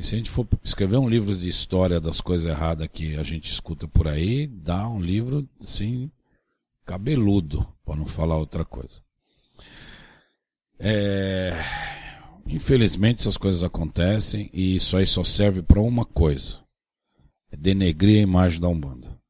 [0.01, 3.53] Se a gente for escrever um livro de história das coisas erradas que a gente
[3.53, 6.11] escuta por aí, dá um livro assim
[6.87, 9.03] cabeludo, para não falar outra coisa.
[10.79, 11.63] É,
[12.47, 16.59] infelizmente essas coisas acontecem e isso aí só serve para uma coisa:
[17.51, 19.21] é denegrir a imagem da Umbanda.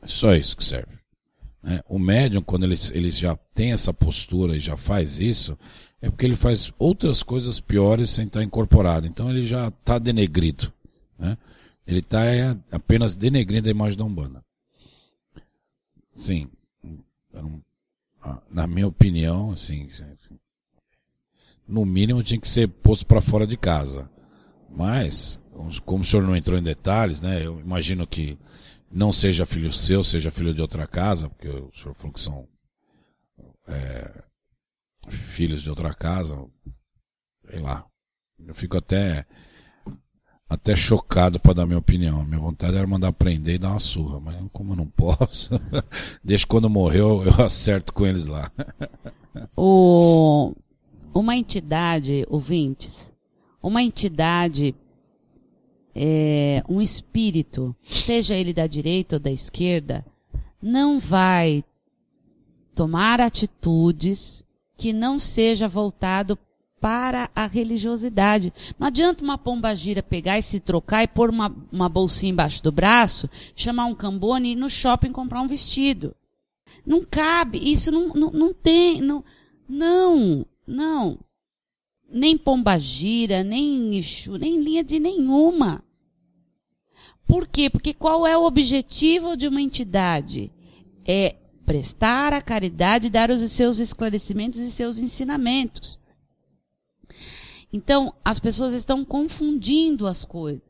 [0.00, 1.00] É só isso que serve.
[1.60, 1.82] Né?
[1.88, 5.58] O médium, quando ele, ele já tem essa postura e já faz isso,
[6.00, 9.06] é porque ele faz outras coisas piores sem estar incorporado.
[9.06, 10.72] Então ele já está denegrido.
[11.18, 11.36] Né?
[11.86, 14.44] Ele está é, apenas denegrindo a imagem da Umbanda.
[16.14, 16.48] Sim.
[18.50, 20.38] Na minha opinião, assim, assim
[21.70, 24.10] no mínimo tinha que ser posto para fora de casa.
[24.68, 25.40] Mas,
[25.84, 27.44] como o senhor não entrou em detalhes, né?
[27.44, 28.36] Eu imagino que
[28.90, 32.48] não seja filho seu, seja filho de outra casa, porque o senhor falou que são
[33.68, 34.22] é,
[35.10, 36.36] filhos de outra casa,
[37.48, 37.84] sei lá.
[38.46, 39.26] Eu fico até
[40.48, 42.24] até chocado para dar minha opinião.
[42.24, 45.50] Minha vontade era mandar prender e dar uma surra, mas como eu não posso,
[46.24, 48.50] deixa quando morreu eu acerto com eles lá.
[49.56, 50.52] o
[51.12, 53.12] uma entidade, ouvintes,
[53.62, 54.74] uma entidade,
[55.94, 60.04] é, um espírito, seja ele da direita ou da esquerda,
[60.62, 61.64] não vai
[62.74, 64.44] tomar atitudes
[64.80, 66.38] que não seja voltado
[66.80, 68.50] para a religiosidade.
[68.78, 72.62] Não adianta uma pomba gira pegar e se trocar e pôr uma, uma bolsinha embaixo
[72.62, 76.16] do braço, chamar um cambone e ir no shopping comprar um vestido.
[76.86, 79.22] Não cabe, isso não, não, não tem, não,
[79.68, 80.46] não.
[80.66, 81.18] Não.
[82.10, 85.84] Nem pombagira, nem Exu, nem linha de nenhuma.
[87.26, 87.68] Por quê?
[87.68, 90.50] Porque qual é o objetivo de uma entidade?
[91.04, 91.36] É
[91.70, 96.00] prestar a caridade e dar os seus esclarecimentos e seus ensinamentos.
[97.72, 100.60] Então, as pessoas estão confundindo as coisas.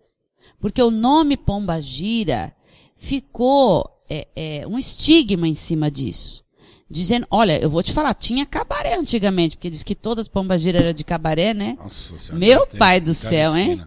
[0.61, 2.55] Porque o nome Pombagira
[2.99, 6.45] ficou é, é, um estigma em cima disso
[6.91, 10.83] dizendo, olha, eu vou te falar, tinha cabaré antigamente, porque diz que todas as pombagiras
[10.83, 11.79] eram de cabaré, né?
[11.79, 13.81] Nossa senhora, Meu pai do céu, hein?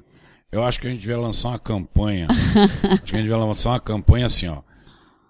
[0.49, 2.27] Eu acho que a gente devia lançar uma campanha.
[2.31, 4.61] acho que a gente devia lançar uma campanha assim, ó.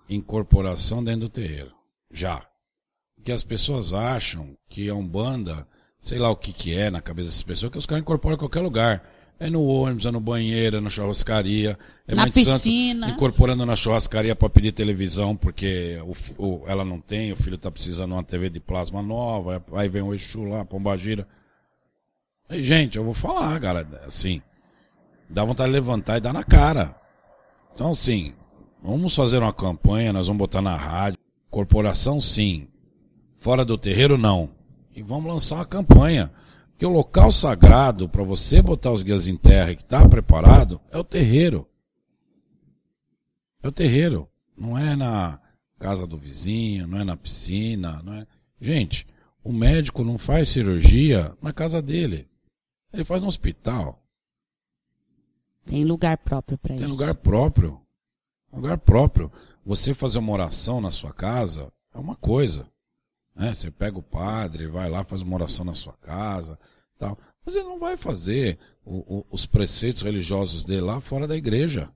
[0.09, 1.71] Incorporação dentro do terreiro.
[2.11, 2.45] Já.
[3.15, 5.67] Porque as pessoas acham que a Umbanda,
[5.99, 8.39] sei lá o que que é na cabeça dessas pessoas, que os caras incorporam em
[8.39, 9.09] qualquer lugar.
[9.39, 11.77] É no ônibus, é no banheiro, é na churrascaria.
[12.07, 13.07] É na piscina.
[13.07, 15.97] Santo, incorporando na churrascaria para pedir televisão, porque
[16.37, 19.63] o, o, ela não tem, o filho está precisando de uma TV de plasma nova,
[19.73, 21.27] aí vem o Exu lá, Pombagira.
[22.49, 24.41] E, gente, eu vou falar, cara, assim,
[25.29, 26.95] dá vontade de levantar e dar na cara.
[27.73, 28.33] Então, assim,
[28.83, 31.17] vamos fazer uma campanha, nós vamos botar na rádio.
[31.49, 32.67] Corporação, sim.
[33.39, 34.49] Fora do terreiro, não.
[34.95, 36.31] E vamos lançar uma campanha.
[36.77, 40.81] Que o local sagrado para você botar os guias em terra e que está preparado
[40.91, 41.67] é o terreiro.
[43.61, 44.27] É o terreiro.
[44.57, 45.39] Não é na
[45.79, 48.27] casa do vizinho, não é na piscina, não é.
[48.59, 49.07] Gente,
[49.43, 52.27] o médico não faz cirurgia na casa dele.
[52.91, 54.01] Ele faz no hospital.
[55.65, 56.81] Tem lugar próprio para isso.
[56.81, 57.82] Tem lugar próprio.
[58.53, 59.31] Lugar próprio.
[59.65, 62.67] Você fazer uma oração na sua casa é uma coisa.
[63.35, 63.53] Né?
[63.53, 66.57] Você pega o padre, vai lá, faz uma oração na sua casa,
[66.99, 67.17] tal.
[67.45, 71.89] Mas ele não vai fazer o, o, os preceitos religiosos dele lá fora da igreja.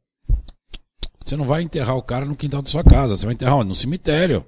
[1.24, 3.64] Você não vai enterrar o cara no quintal da sua casa, você vai enterrar?
[3.64, 4.46] No cemitério.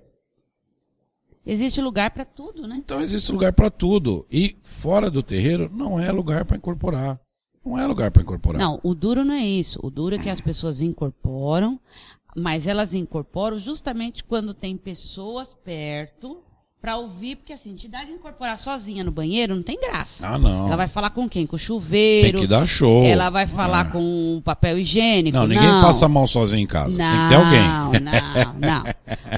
[1.46, 2.76] Existe lugar para tudo, né?
[2.78, 4.26] Então existe lugar para tudo.
[4.32, 7.20] E fora do terreiro não é lugar para incorporar.
[7.66, 8.60] Não é lugar para incorporar.
[8.60, 9.80] Não, o duro não é isso.
[9.84, 11.80] O duro é que as pessoas incorporam,
[12.36, 16.42] mas elas incorporam justamente quando tem pessoas perto
[16.82, 20.26] para ouvir, porque assim, entidade incorporar sozinha no banheiro não tem graça.
[20.26, 20.68] Ah, não.
[20.68, 21.46] Ela vai falar com quem?
[21.46, 22.40] Com o chuveiro.
[22.40, 23.04] Tem que dar show.
[23.04, 23.90] Ela vai falar é.
[23.92, 25.38] com o papel higiênico.
[25.38, 25.82] Não, ninguém não.
[25.82, 26.98] passa a mão sozinho em casa.
[26.98, 28.02] Não, tem que ter alguém.
[28.02, 28.84] Não, não.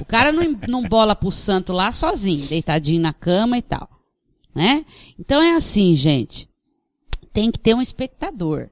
[0.00, 3.88] O cara não, não bola pro santo lá sozinho, deitadinho na cama e tal.
[4.54, 4.84] Né?
[5.18, 6.48] Então é assim, gente.
[7.32, 8.70] Tem que ter um espectador.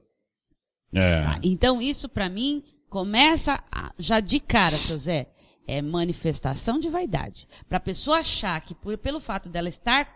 [0.93, 1.39] É.
[1.43, 5.27] Então isso para mim começa a, já de cara, seu Zé
[5.67, 7.47] é manifestação de vaidade.
[7.69, 10.07] Para a pessoa achar que por, pelo fato dela estar,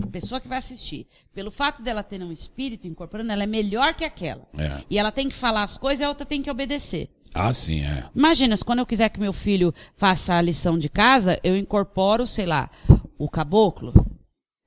[0.00, 3.94] a pessoa que vai assistir, pelo fato dela ter um espírito incorporando, ela é melhor
[3.94, 4.46] que aquela.
[4.56, 4.84] É.
[4.88, 7.10] E ela tem que falar as coisas e a outra tem que obedecer.
[7.34, 8.08] Ah, sim, é.
[8.14, 12.46] Imagina, quando eu quiser que meu filho faça a lição de casa, eu incorporo, sei
[12.46, 12.70] lá,
[13.18, 13.92] o caboclo.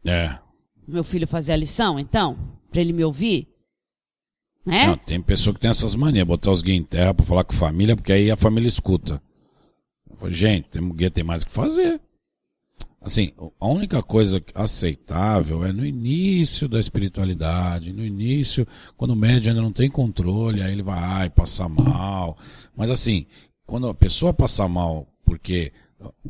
[0.06, 0.38] É.
[0.88, 3.48] Meu filho fazer a lição, então, para ele me ouvir.
[4.66, 4.88] Né?
[4.88, 7.54] Não, tem pessoa que tem essas manias, botar os guias em terra para falar com
[7.54, 9.22] a família, porque aí a família escuta.
[10.18, 12.02] Falei, gente, tem, tem mais o que fazer.
[13.02, 18.66] Assim, a única coisa aceitável é no início da espiritualidade, no início,
[18.96, 22.38] quando o médium ainda não tem controle, aí ele vai passar mal.
[22.76, 23.26] Mas assim,
[23.66, 25.74] quando a pessoa passa mal porque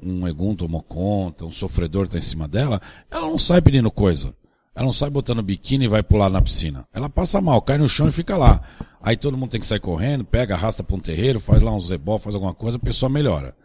[0.01, 4.33] um egum tomou conta, um sofredor está em cima dela, ela não sai pedindo coisa.
[4.75, 6.85] Ela não sai botando biquíni e vai pular na piscina.
[6.91, 8.61] Ela passa mal, cai no chão e fica lá.
[9.01, 11.79] Aí todo mundo tem que sair correndo, pega, arrasta para um terreiro, faz lá um
[11.79, 13.55] zebó, faz alguma coisa, a pessoa melhora.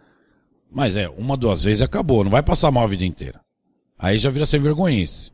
[0.71, 3.41] Mas é, uma, duas vezes acabou, não vai passar mal a vida inteira.
[3.99, 5.33] Aí já vira sem vergonhice.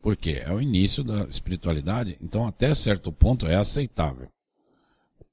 [0.00, 0.42] Por quê?
[0.44, 4.28] É o início da espiritualidade, então até certo ponto é aceitável.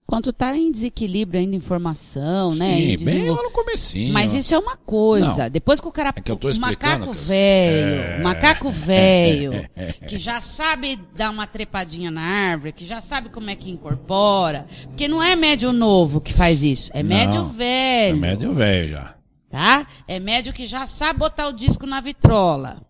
[0.05, 2.81] Quando tá em desequilíbrio ainda informação, Sim, né?
[2.81, 4.11] em bem lá no comecinho.
[4.13, 5.43] Mas isso é uma coisa.
[5.43, 5.49] Não.
[5.49, 6.11] Depois que o cara.
[6.13, 8.21] É que eu tô explicando, macaco velho, É.
[8.21, 9.69] macaco velho,
[10.09, 14.65] que já sabe dar uma trepadinha na árvore, que já sabe como é que incorpora.
[14.87, 18.15] Porque não é médio novo que faz isso, é médio Não, velho.
[18.17, 19.15] Isso é médio velho já.
[19.49, 19.87] Tá?
[20.07, 22.81] É médio que já sabe botar o disco na vitrola.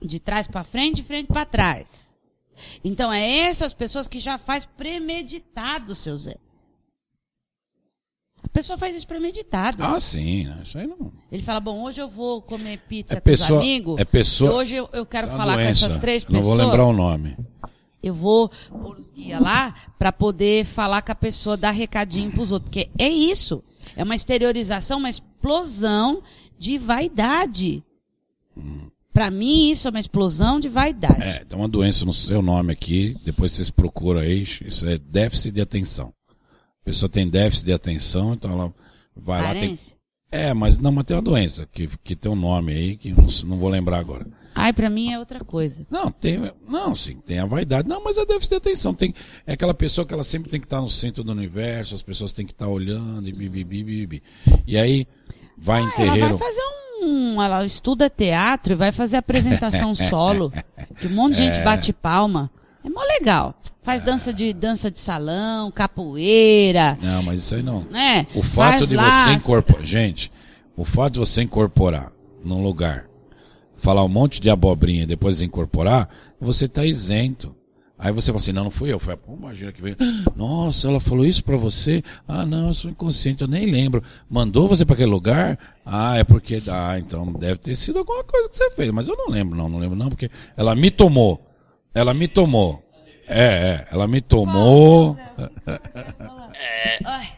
[0.00, 2.07] De trás pra frente, de frente pra trás.
[2.84, 6.36] Então é essas pessoas que já faz premeditado, seu Zé.
[8.42, 9.82] A pessoa faz isso premeditado.
[9.84, 10.60] Ah, sim, né?
[10.62, 11.12] isso aí não.
[11.30, 14.00] Ele fala, bom, hoje eu vou comer pizza É com pessoa- os amigos.
[14.00, 15.86] é pessoa- hoje eu, eu quero falar com doença.
[15.86, 16.46] essas três Não pessoas.
[16.46, 17.36] vou lembrar o nome.
[18.02, 22.52] Eu vou pôr os guia lá para poder falar com a pessoa, dar recadinho pros
[22.52, 22.70] outros.
[22.70, 23.62] Porque é isso.
[23.96, 26.22] É uma exteriorização, uma explosão
[26.56, 27.82] de vaidade.
[29.18, 31.20] Para mim, isso é uma explosão de vaidade.
[31.20, 35.50] É, tem uma doença no seu nome aqui, depois vocês procuram aí, isso é déficit
[35.54, 36.12] de atenção.
[36.82, 38.72] A pessoa tem déficit de atenção, então ela
[39.16, 39.76] vai lá, tem...
[40.30, 43.26] É, mas não, mas tem uma doença que, que tem um nome aí que não,
[43.46, 44.24] não vou lembrar agora.
[44.54, 45.84] Ai, para mim é outra coisa.
[45.90, 46.38] Não, tem,
[46.68, 47.88] não, sim, tem a vaidade.
[47.88, 48.94] Não, mas é déficit de atenção.
[48.94, 49.12] Tem,
[49.44, 52.32] é aquela pessoa que ela sempre tem que estar no centro do universo, as pessoas
[52.32, 54.22] têm que estar olhando e bibibi, bibibi.
[54.64, 55.08] E aí,
[55.56, 56.38] vai em Ah, ela terreiro.
[56.38, 56.87] vai fazer um.
[57.42, 60.52] Ela estuda teatro e vai fazer apresentação solo.
[61.00, 61.46] Que um monte de É.
[61.54, 62.50] gente bate palma.
[62.84, 63.54] É mó legal.
[63.82, 67.84] Faz dança de dança de salão, capoeira, Não, mas isso aí não.
[67.90, 68.26] né?
[68.34, 69.84] O fato Faz de lá- você incorporar.
[69.86, 70.30] Gente,
[70.76, 72.12] o fato de você incorporar
[72.44, 73.06] num lugar,
[73.78, 76.08] falar um monte de abobrinha e depois incorporar,
[76.40, 77.54] você tá isento.
[77.98, 79.96] Aí você fala assim, não, não fui eu, foi a pombagira que veio.
[80.36, 82.02] Nossa, ela falou isso pra você?
[82.28, 84.02] Ah, não, eu sou inconsciente, eu nem lembro.
[84.30, 85.58] Mandou você pra aquele lugar?
[85.84, 89.16] Ah, é porque, ah, então deve ter sido alguma coisa que você fez, mas eu
[89.16, 91.44] não lembro, não, não lembro não, porque ela me tomou.
[91.92, 92.87] Ela me tomou.
[93.28, 95.16] É, é, ela me tomou.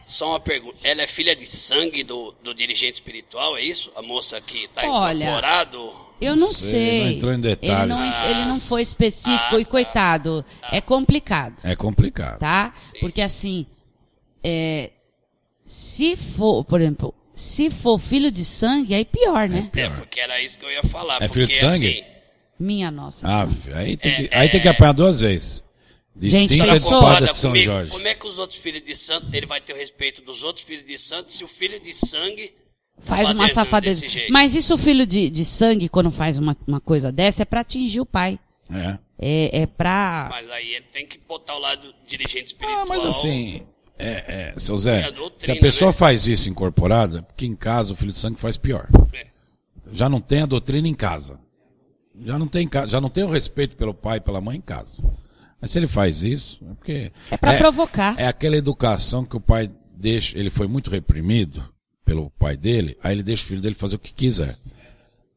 [0.05, 0.77] Só uma pergunta.
[0.83, 3.91] Ela é filha de sangue do, do dirigente espiritual, é isso?
[3.95, 5.93] A moça que está Olha, incorporado?
[6.19, 6.99] Eu não sei, sei.
[7.03, 7.87] não entrou em Ele detalhes.
[7.99, 10.45] não, ele não foi específico Ah, e coitado.
[10.71, 12.37] É complicado, É complicado.
[12.39, 12.73] tá?
[12.99, 13.65] Porque assim,
[14.43, 14.91] é,
[15.65, 19.69] se for, por exemplo, se for filho de sangue, aí pior, né?
[19.75, 21.15] É, porque era isso que eu ia falar.
[21.23, 21.87] É porque filho de sangue?
[21.89, 22.03] assim,
[22.59, 23.25] Minha nossa.
[23.25, 23.49] Ah, Senhora.
[23.49, 25.63] filho, aí tem, que, aí tem que apanhar duas vezes.
[26.21, 27.65] De Gente, cinta Senhora de pessoa- espada concorda de São comigo?
[27.65, 27.91] Jorge.
[27.91, 30.63] Como é que os outros filhos de santo, ele vai ter o respeito dos outros
[30.63, 32.53] filhos de santo se o filho de sangue
[33.03, 34.01] Faz tava uma safadeza.
[34.01, 34.31] desse jeito?
[34.31, 37.99] Mas isso, filho de, de sangue, quando faz uma, uma coisa dessa, é pra atingir
[38.01, 38.39] o pai.
[38.71, 38.99] É.
[39.17, 40.27] É, é pra.
[40.31, 42.81] Mas aí ele tem que botar o lado do dirigente espiritual.
[42.83, 43.63] Ah, mas assim,
[43.97, 45.97] é, é, seu Zé, É a doutrina, se a pessoa né?
[45.97, 48.87] faz isso incorporada, porque em casa o filho de sangue faz pior.
[49.13, 49.25] É.
[49.91, 51.39] Já não tem a doutrina em casa.
[52.23, 55.03] Já não tem, já não tem o respeito pelo pai e pela mãe em casa.
[55.61, 57.11] Mas se ele faz isso, é porque.
[57.29, 58.19] É pra provocar.
[58.19, 61.63] É aquela educação que o pai deixa, ele foi muito reprimido
[62.03, 64.57] pelo pai dele, aí ele deixa o filho dele fazer o que quiser.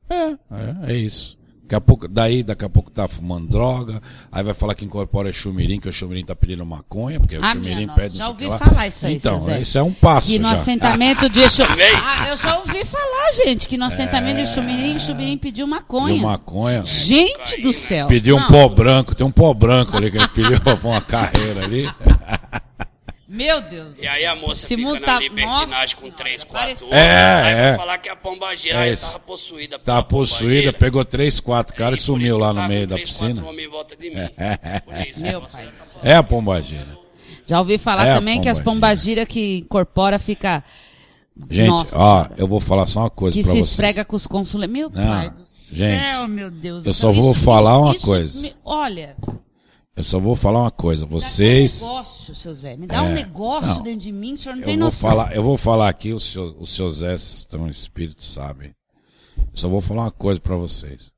[0.09, 1.39] É, é, é isso.
[1.65, 5.33] Daqui a pouco, daí, daqui a pouco tá fumando droga, aí vai falar que incorpora
[5.33, 8.27] chumirim, que o chumirim tá pedindo maconha, porque o Ah, chumirim minha nossa, pede já
[8.27, 9.61] o ouvi falar isso aí, Então, Zé.
[9.63, 10.55] isso é um passo Que no já.
[10.55, 11.67] assentamento de Exu...
[11.67, 11.91] Também?
[12.05, 16.09] Ah, eu já ouvi falar, gente, que no assentamento de Xumirim, Xumirim pediu maconha.
[16.15, 16.83] Pediu maconha.
[16.85, 18.07] Gente do céu.
[18.09, 21.01] Pediu um Não, pó branco, tem um pó branco ali que ele pediu pra uma
[21.01, 21.89] carreira ali.
[23.35, 23.95] Meu Deus.
[24.01, 27.01] E aí a moça Esse fica na libertinagem Nossa, com três, senhora, quatro parece- outros.
[27.01, 27.69] É, aí é.
[27.71, 29.07] vai falar que a pombagira É aí isso.
[29.07, 29.79] tava possuída.
[29.79, 32.95] Tá pela possuída, pegou três, quatro caras e por sumiu que lá no meio da
[32.95, 33.45] três, piscina.
[33.45, 34.17] homens em volta de mim.
[34.85, 35.69] Por isso, Meu pai.
[36.03, 36.87] É a pombagira.
[37.47, 39.23] Já ouvi falar É também que as pombagira.
[39.23, 40.63] pombagira que incorpora fica.
[41.51, 42.35] Gente, Nossa ó, Senhora.
[42.39, 43.71] eu vou falar só uma coisa Que pra se vocês.
[43.73, 44.73] esfrega com os consulentes.
[44.73, 46.87] Meu Não, pai do gente, céu, meu Deus.
[46.87, 48.41] eu só vou Isso- falar isso- uma isso coisa.
[48.43, 49.17] me- olha,
[49.97, 51.03] Eu só vou falar uma coisa.
[51.03, 52.77] dá um Vocês, negócio, seu Zé.
[52.77, 53.83] Me dá um É, negócio não.
[53.83, 55.09] dentro de mim, o senhor não eu tem vou noção.
[55.11, 58.75] falar, eu vou falar aqui, os seus, os seus Zé estão espírito, sabem.
[59.37, 61.13] Eu só vou falar uma coisa pra vocês.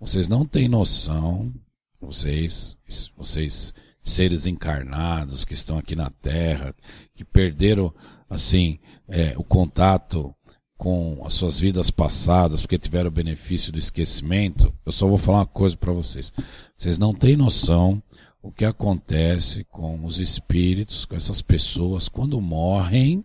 [0.00, 1.52] Vocês não têm noção,
[2.00, 2.78] vocês,
[3.16, 6.74] vocês seres encarnados que estão aqui na Terra,
[7.14, 7.94] que perderam,
[8.28, 10.34] assim, é, o contato
[10.80, 15.40] com as suas vidas passadas, porque tiveram o benefício do esquecimento, eu só vou falar
[15.40, 16.32] uma coisa para vocês.
[16.74, 18.02] Vocês não têm noção
[18.42, 23.22] o que acontece com os espíritos, com essas pessoas quando morrem,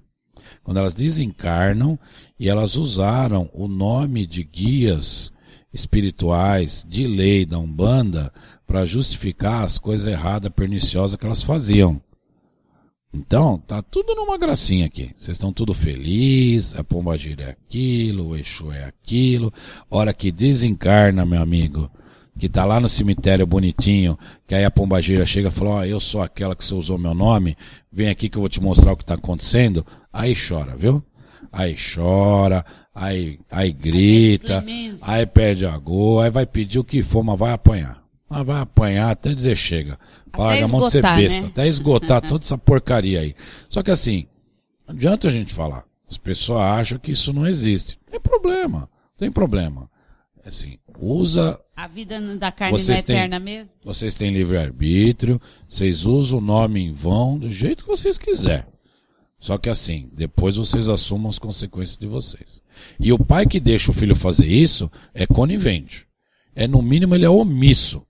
[0.66, 1.98] quando elas desencarnam
[2.38, 5.32] e elas usaram o nome de guias
[5.72, 8.34] espirituais de lei da Umbanda
[8.68, 12.02] para justificar as coisas erradas, perniciosas que elas faziam.
[13.16, 15.12] Então, tá tudo numa gracinha aqui.
[15.16, 19.54] Vocês estão tudo felizes, a pombagira é aquilo, o Exu é aquilo.
[19.90, 21.90] Hora que desencarna, meu amigo,
[22.38, 25.84] que tá lá no cemitério bonitinho, que aí a pombagira chega e fala, ó, oh,
[25.86, 27.56] eu sou aquela que você usou meu nome,
[27.90, 29.86] vem aqui que eu vou te mostrar o que tá acontecendo.
[30.12, 31.02] Aí chora, viu?
[31.54, 34.62] Aí chora, aí, aí grita,
[35.02, 38.05] aí pede a gol, aí vai pedir o que for, mas vai apanhar.
[38.36, 39.98] Mas vai apanhar até dizer chega.
[40.38, 41.48] Larga a mão de ser besta, né?
[41.48, 43.34] até esgotar toda essa porcaria aí.
[43.70, 44.28] Só que assim,
[44.86, 45.86] não adianta a gente falar.
[46.06, 47.98] As pessoas acham que isso não existe.
[48.12, 49.90] Tem problema, tem problema.
[50.46, 51.58] Assim, usa.
[51.78, 53.72] A vida da carne vocês não é eterna têm, mesmo?
[53.86, 58.66] Vocês têm livre-arbítrio, vocês usam o nome em vão do jeito que vocês quiserem.
[59.40, 62.62] Só que assim, depois vocês assumam as consequências de vocês.
[63.00, 66.06] E o pai que deixa o filho fazer isso é conivente.
[66.54, 68.06] É no mínimo ele é omisso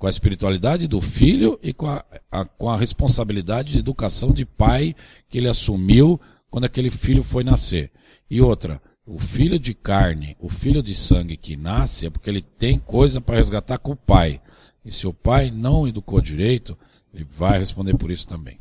[0.00, 4.46] com a espiritualidade do filho e com a, a, com a responsabilidade de educação de
[4.46, 4.96] pai
[5.28, 7.92] que ele assumiu quando aquele filho foi nascer.
[8.30, 12.40] E outra, o filho de carne, o filho de sangue que nasce é porque ele
[12.40, 14.40] tem coisa para resgatar com o pai.
[14.82, 16.78] E se o pai não educou direito,
[17.12, 18.58] ele vai responder por isso também.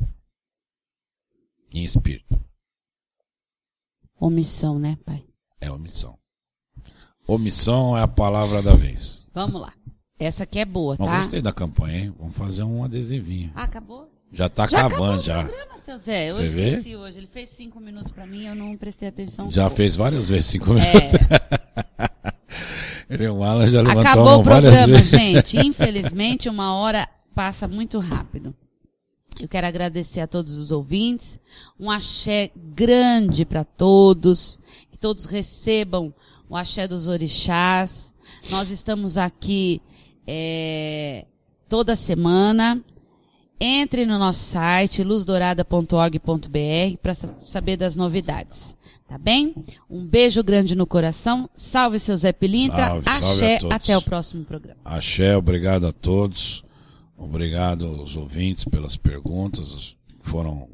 [1.71, 2.37] Em espírito.
[4.19, 5.23] Omissão, né, pai?
[5.61, 6.19] É omissão.
[7.25, 9.29] Omissão é a palavra da vez.
[9.33, 9.73] Vamos lá.
[10.19, 11.05] Essa aqui é boa, tá?
[11.05, 12.13] Eu gostei da campanha, hein?
[12.19, 13.51] Vamos fazer um adesivinho.
[13.55, 14.11] Ah, acabou?
[14.33, 15.45] Já tá já acabando, já.
[15.45, 16.29] Programa, seu Zé.
[16.29, 16.95] Eu Você esqueci vê?
[16.97, 17.17] hoje.
[17.17, 19.49] Ele fez cinco minutos para mim, eu não prestei atenção.
[19.49, 20.93] Já fez várias vezes cinco minutos.
[20.93, 22.29] É.
[23.09, 25.57] Ele, o Alan já levantou Acabou a mão o programa, gente.
[25.65, 28.53] Infelizmente, uma hora passa muito rápido.
[29.39, 31.39] Eu quero agradecer a todos os ouvintes.
[31.79, 34.59] Um axé grande para todos.
[34.91, 36.13] Que todos recebam
[36.47, 38.13] o axé dos orixás.
[38.49, 39.81] Nós estamos aqui
[40.31, 41.25] é,
[41.67, 42.79] toda semana.
[43.59, 48.77] Entre no nosso site luzdourada.org.br para saber das novidades.
[49.05, 49.53] Tá bem?
[49.89, 51.49] Um beijo grande no coração.
[51.53, 52.87] Salve seu Zé Pilintra.
[52.87, 53.59] Salve, Axé.
[53.59, 54.79] Salve Até o próximo programa.
[54.85, 56.63] Axé, obrigado a todos.
[57.17, 59.95] Obrigado aos ouvintes pelas perguntas.
[60.21, 60.69] Foram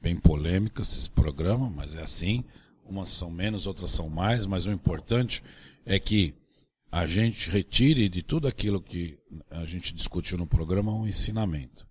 [0.00, 2.44] bem polêmicas esse programa, mas é assim.
[2.88, 5.42] Umas são menos, outras são mais, mas o importante
[5.84, 6.34] é que
[6.92, 9.18] a gente retire de tudo aquilo que
[9.50, 11.88] a gente discutiu no programa um ensinamento.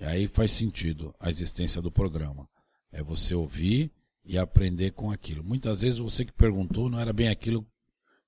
[0.00, 2.48] E aí faz sentido a existência do programa.
[2.90, 3.92] É você ouvir
[4.24, 5.44] e aprender com aquilo.
[5.44, 7.66] Muitas vezes você que perguntou não era bem aquilo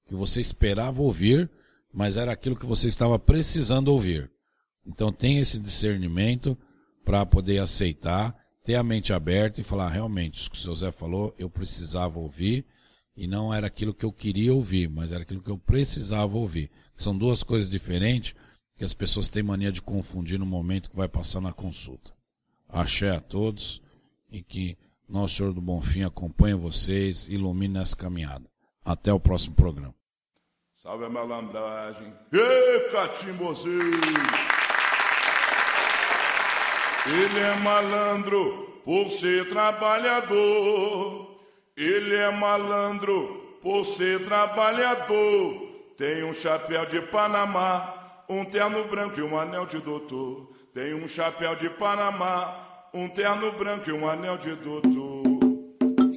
[0.07, 1.51] que você esperava ouvir,
[1.91, 4.31] mas era aquilo que você estava precisando ouvir.
[4.87, 6.59] Então tem esse discernimento
[7.07, 10.93] para poder aceitar, ter a mente aberta e falar, realmente, o que o seu Zé
[10.93, 12.67] falou, eu precisava ouvir
[13.21, 16.71] e não era aquilo que eu queria ouvir, mas era aquilo que eu precisava ouvir.
[16.97, 18.35] São duas coisas diferentes
[18.75, 22.15] que as pessoas têm mania de confundir no momento que vai passar na consulta.
[22.67, 23.83] Axé a todos
[24.33, 28.47] e que Nosso Senhor do Bonfim acompanhe vocês, ilumine nessa caminhada.
[28.83, 29.95] Até o próximo programa.
[30.75, 32.15] Salve a malandragem.
[32.33, 34.01] Ê, catimbozinho!
[37.05, 41.30] Ele é malandro por ser trabalhador.
[41.81, 45.67] Ele é malandro por ser trabalhador.
[45.97, 50.51] Tem um chapéu de Panamá, um terno branco e um anel de doutor.
[50.75, 52.55] Tem um chapéu de Panamá,
[52.93, 55.23] um terno branco e um anel de doutor.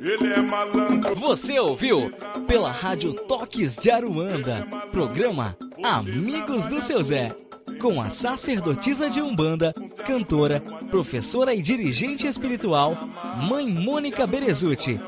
[0.02, 1.16] Ele é malandro.
[1.16, 2.12] Você ouviu
[2.46, 7.34] pela Rádio Toques de Aruanda, programa Amigos do Seu Zé,
[7.80, 9.74] com a sacerdotisa de Umbanda,
[10.06, 10.60] cantora,
[10.92, 12.98] professora e dirigente espiritual,
[13.48, 15.00] Mãe Mônica Berezuti.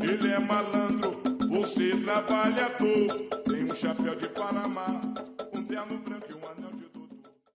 [0.00, 0.87] Ele é malandro,
[2.08, 3.20] você trabalhador.
[3.44, 5.07] Tem um chapéu de Panamá.